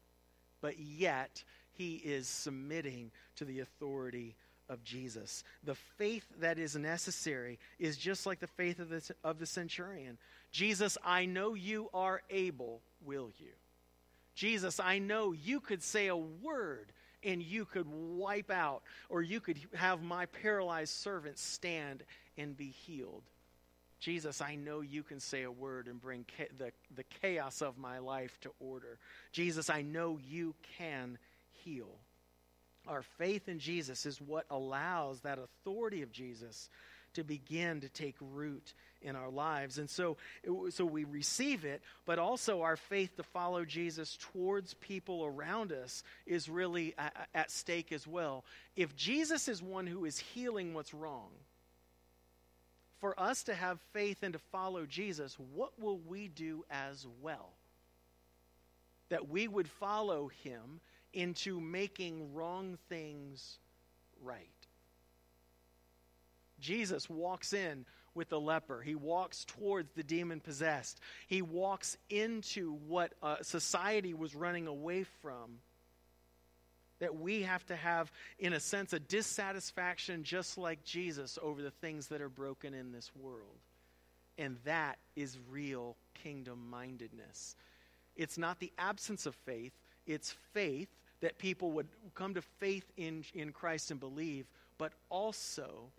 but 0.61 0.79
yet 0.79 1.43
he 1.77 1.97
is 1.97 2.29
submitting 2.29 3.11
to 3.37 3.45
the 3.45 3.61
authority 3.61 4.37
of 4.69 4.83
Jesus. 4.83 5.45
The 5.65 5.75
faith 5.75 6.27
that 6.41 6.59
is 6.59 6.77
necessary 6.77 7.59
is 7.79 7.97
just 7.97 8.27
like 8.27 8.41
the 8.41 8.47
faith 8.47 8.79
of 8.79 8.89
the, 8.89 9.03
of 9.23 9.39
the 9.39 9.47
centurion. 9.47 10.19
Jesus, 10.51 10.99
I 11.05 11.27
know 11.27 11.55
you 11.55 11.89
are 11.95 12.23
able, 12.31 12.81
will 13.05 13.31
you? 13.39 13.53
Jesus, 14.35 14.81
I 14.81 14.99
know 14.99 15.33
you 15.33 15.61
could 15.61 15.83
say 15.83 16.09
a 16.09 16.17
word 16.17 16.93
and 17.23 17.43
you 17.43 17.65
could 17.65 17.87
wipe 17.89 18.51
out, 18.51 18.83
or 19.09 19.23
you 19.23 19.41
could 19.41 19.59
have 19.75 20.03
my 20.03 20.27
paralyzed 20.27 20.95
servant 20.95 21.39
stand 21.39 22.05
and 22.37 22.57
be 22.57 22.69
healed. 22.69 23.23
Jesus, 23.99 24.43
I 24.43 24.57
know 24.57 24.83
you 24.83 25.03
can 25.03 25.21
say 25.21 25.43
a 25.43 25.51
word 25.51 25.89
and 25.89 26.01
bring 26.01 26.27
ca- 26.37 26.49
the, 26.59 26.71
the 26.95 27.05
chaos 27.23 27.62
of 27.62 27.79
my 27.79 27.99
life 27.99 28.39
to 28.43 28.51
order. 28.61 28.99
Jesus, 29.33 29.71
I 29.71 29.83
know 29.83 30.19
you 30.29 30.55
can 30.77 31.19
heal. 31.66 31.98
Our 32.87 33.02
faith 33.02 33.48
in 33.48 33.59
Jesus 33.59 34.07
is 34.07 34.20
what 34.20 34.46
allows 34.48 35.20
that 35.20 35.38
authority 35.38 36.02
of 36.02 36.12
Jesus 36.12 36.70
to 37.14 37.24
begin 37.24 37.81
to 37.81 37.88
take 37.88 38.14
root 38.20 38.74
in 39.02 39.16
our 39.16 39.31
lives. 39.31 39.79
And 39.79 39.90
so, 39.90 40.16
so 40.70 40.85
we 40.85 41.05
receive 41.05 41.64
it, 41.64 41.83
but 42.05 42.18
also 42.18 42.62
our 42.62 42.76
faith 42.76 43.16
to 43.16 43.22
follow 43.22 43.64
Jesus 43.64 44.16
towards 44.20 44.74
people 44.74 45.24
around 45.24 45.72
us 45.72 46.05
is 46.26 46.48
really 46.48 46.94
at, 46.98 47.29
at 47.35 47.50
stake 47.50 47.90
as 47.90 48.07
well. 48.07 48.44
If 48.76 48.94
Jesus 48.96 49.48
is 49.48 49.62
one 49.62 49.87
who 49.87 50.05
is 50.05 50.18
healing 50.18 50.74
what's 50.74 50.94
wrong, 50.94 51.31
for 53.00 53.18
us 53.20 53.42
to 53.44 53.55
have 53.55 53.79
faith 53.92 54.18
and 54.22 54.33
to 54.33 54.38
follow 54.38 54.87
Jesus, 54.87 55.37
what 55.55 55.72
will 55.79 55.98
we 55.98 56.29
do 56.29 56.64
as 56.70 57.07
well? 57.20 57.50
That 59.11 59.29
we 59.29 59.48
would 59.48 59.68
follow 59.68 60.29
him 60.42 60.81
into 61.16 61.59
making 61.61 62.35
wrong 62.35 62.76
things 62.90 63.59
right. 64.22 64.46
Jesus 66.61 67.09
walks 67.09 67.55
in 67.55 67.87
with 68.14 68.29
the 68.29 68.40
leper. 68.40 68.83
He 68.83 68.94
walks 68.94 69.44
towards 69.44 69.90
the 69.92 70.02
demon 70.02 70.40
possessed. 70.40 71.00
He 71.26 71.40
walks 71.40 71.96
into 72.11 72.74
what 72.87 73.14
uh, 73.22 73.37
society 73.42 74.14
was 74.14 74.35
running 74.35 74.66
away 74.66 75.05
from. 75.22 75.59
That 76.98 77.14
we 77.14 77.42
have 77.42 77.64
to 77.66 77.76
have, 77.76 78.11
in 78.38 78.52
a 78.52 78.61
sense, 78.61 78.92
a 78.92 78.98
dissatisfaction 78.98 80.22
just 80.22 80.57
like 80.57 80.85
Jesus 80.85 81.38
over 81.42 81.61
the 81.61 81.70
things 81.70 82.09
that 82.09 82.22
are 82.22 82.31
broken 82.31 82.72
in 82.72 82.92
this 82.92 83.11
world. 83.14 83.59
And 84.38 84.57
that 84.64 84.98
is 85.14 85.38
real 85.50 85.96
kingdom 86.22 86.70
mindedness. 86.70 87.55
It's 88.16 88.38
not 88.38 88.61
the 88.61 88.72
absence 88.79 89.26
of 89.26 89.35
faith, 89.35 89.72
it's 90.07 90.35
faith 90.52 90.88
that 91.20 91.38
people 91.38 91.72
would 91.72 91.88
come 92.14 92.35
to 92.35 92.42
faith 92.42 92.90
in, 92.96 93.24
in 93.35 93.52
Christ 93.52 93.90
and 93.90 94.00
believe, 94.00 94.46
but 94.79 94.92
also 95.09 95.90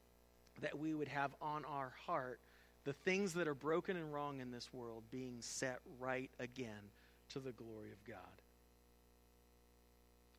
that 0.61 0.77
we 0.77 0.93
would 0.93 1.07
have 1.07 1.31
on 1.41 1.65
our 1.65 1.93
heart 2.05 2.39
the 2.83 2.93
things 2.93 3.33
that 3.33 3.47
are 3.47 3.53
broken 3.53 3.97
and 3.97 4.13
wrong 4.13 4.39
in 4.39 4.51
this 4.51 4.73
world 4.73 5.03
being 5.11 5.37
set 5.41 5.79
right 5.99 6.31
again 6.39 6.91
to 7.29 7.39
the 7.39 7.51
glory 7.51 7.91
of 7.91 8.03
God. 8.07 8.17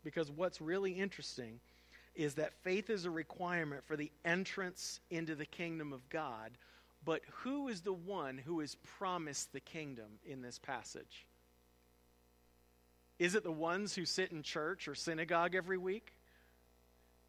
Because 0.02 0.30
what's 0.30 0.60
really 0.60 0.92
interesting 0.92 1.60
is 2.14 2.34
that 2.34 2.54
faith 2.64 2.90
is 2.90 3.04
a 3.04 3.10
requirement 3.10 3.84
for 3.86 3.96
the 3.96 4.10
entrance 4.24 5.00
into 5.10 5.34
the 5.34 5.44
kingdom 5.44 5.92
of 5.92 6.08
God, 6.08 6.52
but 7.04 7.22
who 7.30 7.68
is 7.68 7.82
the 7.82 7.92
one 7.92 8.38
who 8.38 8.60
is 8.60 8.76
promised 8.98 9.52
the 9.52 9.60
kingdom 9.60 10.18
in 10.26 10.40
this 10.40 10.58
passage? 10.58 11.26
Is 13.18 13.35
it 13.35 13.42
the 13.42 13.52
ones 13.52 13.94
who 13.94 14.04
sit 14.04 14.33
in 14.33 14.42
church 14.42 14.88
or 14.88 14.94
synagogue 14.94 15.54
every 15.54 15.78
week? 15.78 16.12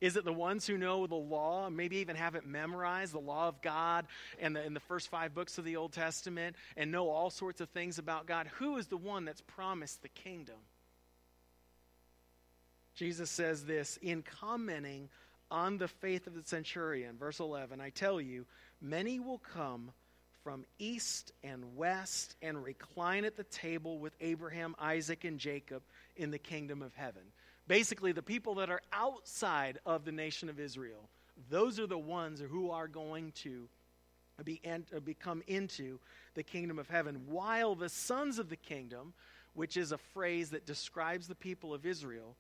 Is 0.02 0.16
it 0.16 0.24
the 0.24 0.34
ones 0.34 0.66
who 0.66 0.78
know 0.78 1.08
the 1.08 1.16
law, 1.16 1.70
maybe 1.70 1.98
even 1.98 2.16
have 2.16 2.36
it 2.36 2.46
memorized, 2.46 3.14
the 3.14 3.20
law 3.20 3.50
of 3.50 3.62
God 3.62 4.08
and 4.40 4.56
the, 4.56 4.64
in 4.64 4.74
the 4.74 4.80
first 4.80 5.10
five 5.10 5.34
books 5.34 5.58
of 5.58 5.66
the 5.66 5.76
Old 5.76 5.92
Testament, 5.92 6.56
and 6.78 6.92
know 6.92 7.10
all 7.10 7.30
sorts 7.30 7.60
of 7.60 7.70
things 7.70 7.98
about 7.98 8.26
God? 8.26 8.48
Who 8.60 8.78
is 8.78 8.88
the 8.88 8.98
one 8.98 9.26
that's 9.26 9.42
promised 9.42 10.02
the 10.02 10.10
kingdom? 10.10 10.56
Jesus 12.96 13.30
says 13.30 13.66
this 13.66 13.98
in 14.02 14.24
commenting 14.24 15.10
on 15.52 15.78
the 15.78 15.88
faith 15.88 16.28
of 16.28 16.36
the 16.36 16.44
centurion, 16.44 17.18
verse 17.18 17.40
11 17.40 17.82
I 17.82 17.90
tell 17.90 18.22
you, 18.22 18.46
many 18.82 19.20
will 19.20 19.40
come 19.40 19.92
from 20.44 20.66
east 20.78 21.32
and 21.44 21.76
west 21.76 22.36
and 22.42 22.64
recline 22.64 23.26
at 23.26 23.36
the 23.36 23.44
table 23.46 24.00
with 24.00 24.14
Abraham, 24.22 24.76
Isaac, 24.80 25.24
and 25.26 25.40
Jacob 25.40 25.82
in 26.16 26.32
the 26.32 26.38
kingdom 26.38 26.82
of 26.82 26.94
heaven. 26.96 27.24
Basically, 27.68 28.12
the 28.12 28.22
people 28.22 28.56
that 28.56 28.70
are 28.70 28.82
outside 28.92 29.80
of 29.86 30.06
the 30.06 30.12
nation 30.12 30.50
of 30.50 30.60
Israel, 30.60 31.10
those 31.50 31.80
are 31.80 31.88
the 31.88 31.98
ones 31.98 32.42
who 32.42 32.72
are 32.72 32.88
going 32.88 33.32
to 33.34 33.68
be 34.44 34.62
uh, 34.66 35.00
become 35.02 35.44
into 35.48 36.00
the 36.34 36.44
kingdom 36.44 36.80
of 36.80 36.88
heaven, 36.88 37.22
while 37.28 37.76
the 37.76 37.90
sons 37.90 38.40
of 38.40 38.50
the 38.50 38.56
kingdom, 38.56 39.14
which 39.54 39.76
is 39.76 39.92
a 39.92 39.98
phrase 39.98 40.50
that 40.52 40.66
describes 40.66 41.28
the 41.28 41.36
people 41.36 41.74
of 41.74 41.86
Israel, 41.86 42.36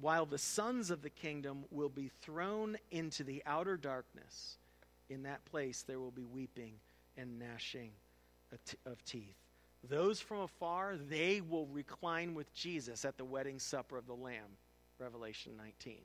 while 0.00 0.24
the 0.24 0.38
sons 0.38 0.90
of 0.90 1.02
the 1.02 1.10
kingdom 1.10 1.64
will 1.70 1.88
be 1.88 2.10
thrown 2.22 2.78
into 2.90 3.24
the 3.24 3.42
outer 3.44 3.76
darkness, 3.76 4.56
in 5.10 5.24
that 5.24 5.44
place 5.44 5.82
there 5.82 5.98
will 5.98 6.12
be 6.12 6.24
weeping 6.24 6.74
and 7.16 7.38
gnashing 7.38 7.90
of 8.86 9.04
teeth. 9.04 9.36
Those 9.88 10.20
from 10.20 10.40
afar, 10.40 10.96
they 10.96 11.40
will 11.40 11.66
recline 11.66 12.34
with 12.34 12.52
Jesus 12.54 13.04
at 13.04 13.16
the 13.16 13.24
wedding 13.24 13.58
supper 13.58 13.96
of 13.96 14.06
the 14.06 14.14
Lamb. 14.14 14.56
Revelation 14.98 15.56
19. 15.56 15.98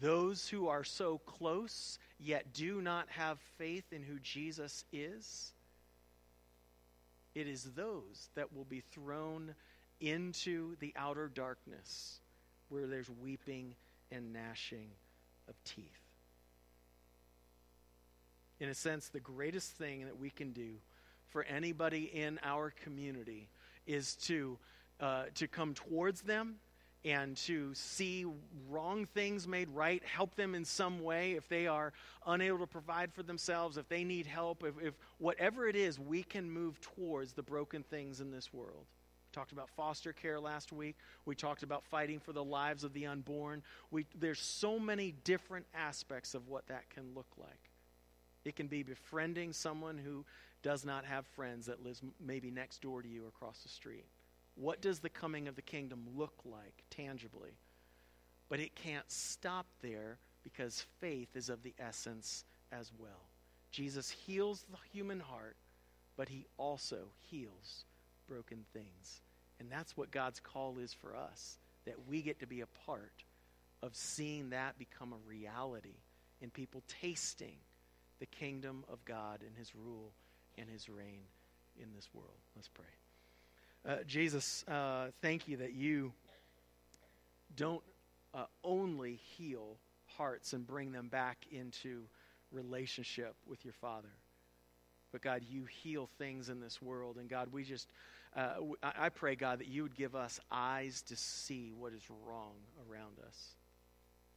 those 0.00 0.48
who 0.48 0.68
are 0.68 0.84
so 0.84 1.18
close 1.18 1.98
yet 2.18 2.52
do 2.52 2.80
not 2.80 3.08
have 3.08 3.38
faith 3.58 3.92
in 3.92 4.02
who 4.02 4.18
Jesus 4.20 4.84
is, 4.92 5.52
it 7.34 7.46
is 7.46 7.64
those 7.76 8.28
that 8.34 8.54
will 8.54 8.64
be 8.64 8.80
thrown 8.80 9.54
into 10.00 10.76
the 10.80 10.92
outer 10.96 11.28
darkness 11.28 12.20
where 12.68 12.86
there's 12.86 13.10
weeping 13.22 13.74
and 14.10 14.32
gnashing 14.32 14.88
of 15.48 15.54
teeth. 15.64 16.05
In 18.60 18.68
a 18.68 18.74
sense, 18.74 19.08
the 19.08 19.20
greatest 19.20 19.72
thing 19.72 20.04
that 20.06 20.18
we 20.18 20.30
can 20.30 20.52
do 20.52 20.76
for 21.26 21.42
anybody 21.44 22.04
in 22.04 22.38
our 22.42 22.70
community 22.70 23.48
is 23.86 24.14
to, 24.16 24.58
uh, 25.00 25.24
to 25.34 25.46
come 25.46 25.74
towards 25.74 26.22
them 26.22 26.56
and 27.04 27.36
to 27.36 27.72
see 27.74 28.26
wrong 28.68 29.04
things 29.04 29.46
made 29.46 29.68
right, 29.70 30.02
help 30.04 30.34
them 30.34 30.54
in 30.54 30.64
some 30.64 31.02
way 31.02 31.32
if 31.32 31.48
they 31.48 31.66
are 31.66 31.92
unable 32.26 32.58
to 32.58 32.66
provide 32.66 33.12
for 33.12 33.22
themselves, 33.22 33.76
if 33.76 33.88
they 33.88 34.02
need 34.02 34.26
help, 34.26 34.64
if, 34.64 34.74
if 34.82 34.94
whatever 35.18 35.68
it 35.68 35.76
is, 35.76 36.00
we 36.00 36.22
can 36.22 36.50
move 36.50 36.80
towards 36.80 37.32
the 37.32 37.42
broken 37.42 37.84
things 37.84 38.20
in 38.20 38.32
this 38.32 38.52
world 38.52 38.86
We 38.86 39.34
talked 39.34 39.52
about 39.52 39.70
foster 39.70 40.12
care 40.12 40.40
last 40.40 40.72
week. 40.72 40.96
We 41.26 41.36
talked 41.36 41.62
about 41.62 41.84
fighting 41.84 42.18
for 42.18 42.32
the 42.32 42.42
lives 42.42 42.82
of 42.82 42.92
the 42.92 43.06
unborn. 43.06 43.62
We, 43.92 44.06
there's 44.18 44.40
so 44.40 44.78
many 44.78 45.12
different 45.22 45.66
aspects 45.74 46.34
of 46.34 46.48
what 46.48 46.66
that 46.68 46.90
can 46.90 47.14
look 47.14 47.28
like. 47.38 47.70
It 48.46 48.54
can 48.54 48.68
be 48.68 48.84
befriending 48.84 49.52
someone 49.52 49.98
who 49.98 50.24
does 50.62 50.84
not 50.84 51.04
have 51.04 51.26
friends 51.26 51.66
that 51.66 51.82
lives 51.82 52.00
maybe 52.24 52.48
next 52.48 52.80
door 52.80 53.02
to 53.02 53.08
you 53.08 53.26
across 53.26 53.58
the 53.58 53.68
street. 53.68 54.06
What 54.54 54.80
does 54.80 55.00
the 55.00 55.08
coming 55.08 55.48
of 55.48 55.56
the 55.56 55.62
kingdom 55.62 56.06
look 56.16 56.32
like 56.44 56.84
tangibly? 56.88 57.58
But 58.48 58.60
it 58.60 58.76
can't 58.76 59.10
stop 59.10 59.66
there 59.82 60.18
because 60.44 60.86
faith 61.00 61.34
is 61.34 61.48
of 61.48 61.64
the 61.64 61.74
essence 61.80 62.44
as 62.70 62.92
well. 62.96 63.28
Jesus 63.72 64.10
heals 64.10 64.64
the 64.70 64.78
human 64.92 65.18
heart, 65.18 65.56
but 66.16 66.28
he 66.28 66.46
also 66.56 67.08
heals 67.28 67.84
broken 68.28 68.64
things. 68.72 69.22
And 69.58 69.68
that's 69.68 69.96
what 69.96 70.12
God's 70.12 70.38
call 70.38 70.78
is 70.78 70.94
for 70.94 71.16
us 71.16 71.58
that 71.84 72.06
we 72.08 72.22
get 72.22 72.38
to 72.40 72.46
be 72.46 72.60
a 72.60 72.66
part 72.86 73.24
of 73.82 73.96
seeing 73.96 74.50
that 74.50 74.78
become 74.78 75.12
a 75.12 75.28
reality 75.28 75.98
and 76.40 76.52
people 76.52 76.84
tasting 77.02 77.56
the 78.18 78.26
kingdom 78.26 78.84
of 78.88 79.04
God 79.04 79.42
and 79.46 79.56
his 79.56 79.74
rule 79.74 80.12
and 80.58 80.68
his 80.68 80.88
reign 80.88 81.22
in 81.80 81.88
this 81.94 82.08
world. 82.12 82.38
Let's 82.54 82.68
pray. 82.68 82.84
Uh, 83.86 84.02
Jesus, 84.06 84.64
uh, 84.68 85.08
thank 85.22 85.46
you 85.48 85.58
that 85.58 85.74
you 85.74 86.12
don't 87.54 87.82
uh, 88.34 88.46
only 88.64 89.20
heal 89.36 89.76
hearts 90.06 90.52
and 90.52 90.66
bring 90.66 90.92
them 90.92 91.08
back 91.08 91.38
into 91.50 92.02
relationship 92.50 93.34
with 93.46 93.64
your 93.64 93.74
Father, 93.74 94.12
but 95.12 95.22
God, 95.22 95.42
you 95.48 95.64
heal 95.64 96.08
things 96.18 96.48
in 96.48 96.60
this 96.60 96.80
world. 96.80 97.16
And 97.16 97.28
God, 97.28 97.48
we 97.52 97.64
just 97.64 97.88
uh, 98.36 98.56
I 98.82 99.08
pray, 99.08 99.34
God, 99.34 99.60
that 99.60 99.68
you 99.68 99.82
would 99.82 99.94
give 99.94 100.14
us 100.14 100.38
eyes 100.50 101.00
to 101.02 101.16
see 101.16 101.72
what 101.72 101.94
is 101.94 102.02
wrong 102.26 102.52
around 102.90 103.18
us. 103.26 103.54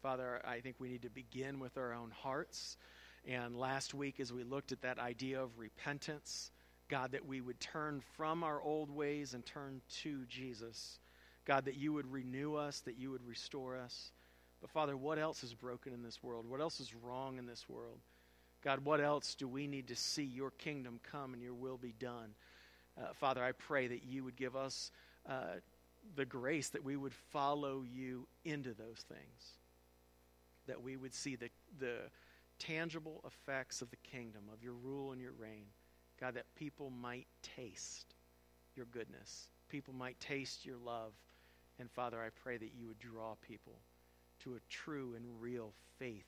Father, 0.01 0.41
I 0.45 0.61
think 0.61 0.77
we 0.79 0.87
need 0.87 1.01
to 1.01 1.09
begin 1.09 1.59
with 1.59 1.77
our 1.77 1.93
own 1.93 2.11
hearts. 2.11 2.77
And 3.27 3.55
last 3.55 3.93
week, 3.93 4.19
as 4.19 4.33
we 4.33 4.43
looked 4.43 4.71
at 4.71 4.81
that 4.81 4.99
idea 4.99 5.41
of 5.41 5.57
repentance, 5.59 6.51
God, 6.89 7.11
that 7.11 7.25
we 7.25 7.41
would 7.41 7.59
turn 7.59 8.01
from 8.17 8.43
our 8.43 8.61
old 8.61 8.89
ways 8.89 9.33
and 9.33 9.45
turn 9.45 9.81
to 10.01 10.25
Jesus. 10.25 10.99
God, 11.45 11.65
that 11.65 11.77
you 11.77 11.93
would 11.93 12.11
renew 12.11 12.55
us, 12.55 12.79
that 12.81 12.97
you 12.97 13.11
would 13.11 13.25
restore 13.25 13.77
us. 13.77 14.11
But 14.61 14.71
Father, 14.71 14.97
what 14.97 15.19
else 15.19 15.43
is 15.43 15.53
broken 15.53 15.93
in 15.93 16.03
this 16.03 16.21
world? 16.23 16.49
What 16.49 16.61
else 16.61 16.79
is 16.79 16.93
wrong 16.95 17.37
in 17.37 17.45
this 17.45 17.69
world? 17.69 17.99
God, 18.63 18.83
what 18.83 18.99
else 18.99 19.35
do 19.35 19.47
we 19.47 19.67
need 19.67 19.87
to 19.87 19.95
see 19.95 20.23
your 20.23 20.51
kingdom 20.51 20.99
come 21.11 21.33
and 21.33 21.41
your 21.41 21.53
will 21.53 21.77
be 21.77 21.93
done? 21.99 22.33
Uh, 22.97 23.13
Father, 23.13 23.43
I 23.43 23.53
pray 23.53 23.87
that 23.87 24.03
you 24.03 24.23
would 24.23 24.35
give 24.35 24.55
us 24.55 24.91
uh, 25.29 25.59
the 26.15 26.25
grace 26.25 26.69
that 26.69 26.83
we 26.83 26.97
would 26.97 27.13
follow 27.31 27.83
you 27.83 28.27
into 28.43 28.73
those 28.73 29.05
things, 29.07 29.53
that 30.67 30.81
we 30.81 30.97
would 30.97 31.13
see 31.13 31.35
the, 31.35 31.49
the 31.79 31.95
tangible 32.59 33.23
effects 33.25 33.81
of 33.81 33.89
the 33.89 33.97
kingdom, 33.97 34.43
of 34.53 34.63
your 34.63 34.73
rule 34.73 35.11
and 35.11 35.21
your 35.21 35.33
reign. 35.33 35.65
God, 36.19 36.35
that 36.35 36.53
people 36.55 36.89
might 36.89 37.27
taste 37.41 38.15
your 38.75 38.85
goodness, 38.87 39.47
people 39.69 39.93
might 39.93 40.19
taste 40.19 40.65
your 40.65 40.77
love. 40.77 41.13
And 41.79 41.89
Father, 41.89 42.21
I 42.21 42.29
pray 42.29 42.57
that 42.57 42.71
you 42.77 42.87
would 42.87 42.99
draw 42.99 43.35
people 43.41 43.79
to 44.43 44.55
a 44.55 44.59
true 44.69 45.13
and 45.15 45.25
real 45.41 45.73
faith 45.97 46.27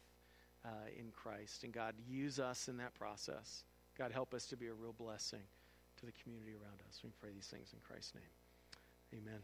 uh, 0.65 0.69
in 0.97 1.11
Christ. 1.11 1.63
And 1.63 1.73
God, 1.73 1.95
use 2.07 2.39
us 2.39 2.67
in 2.67 2.77
that 2.77 2.93
process. 2.93 3.63
God, 3.97 4.11
help 4.11 4.33
us 4.33 4.45
to 4.47 4.57
be 4.57 4.67
a 4.67 4.73
real 4.73 4.93
blessing 4.93 5.43
to 5.99 6.05
the 6.05 6.13
community 6.23 6.53
around 6.53 6.79
us. 6.87 7.01
We 7.03 7.09
pray 7.19 7.31
these 7.33 7.47
things 7.47 7.73
in 7.73 7.79
Christ's 7.81 8.15
name. 8.15 9.21
Amen. 9.21 9.41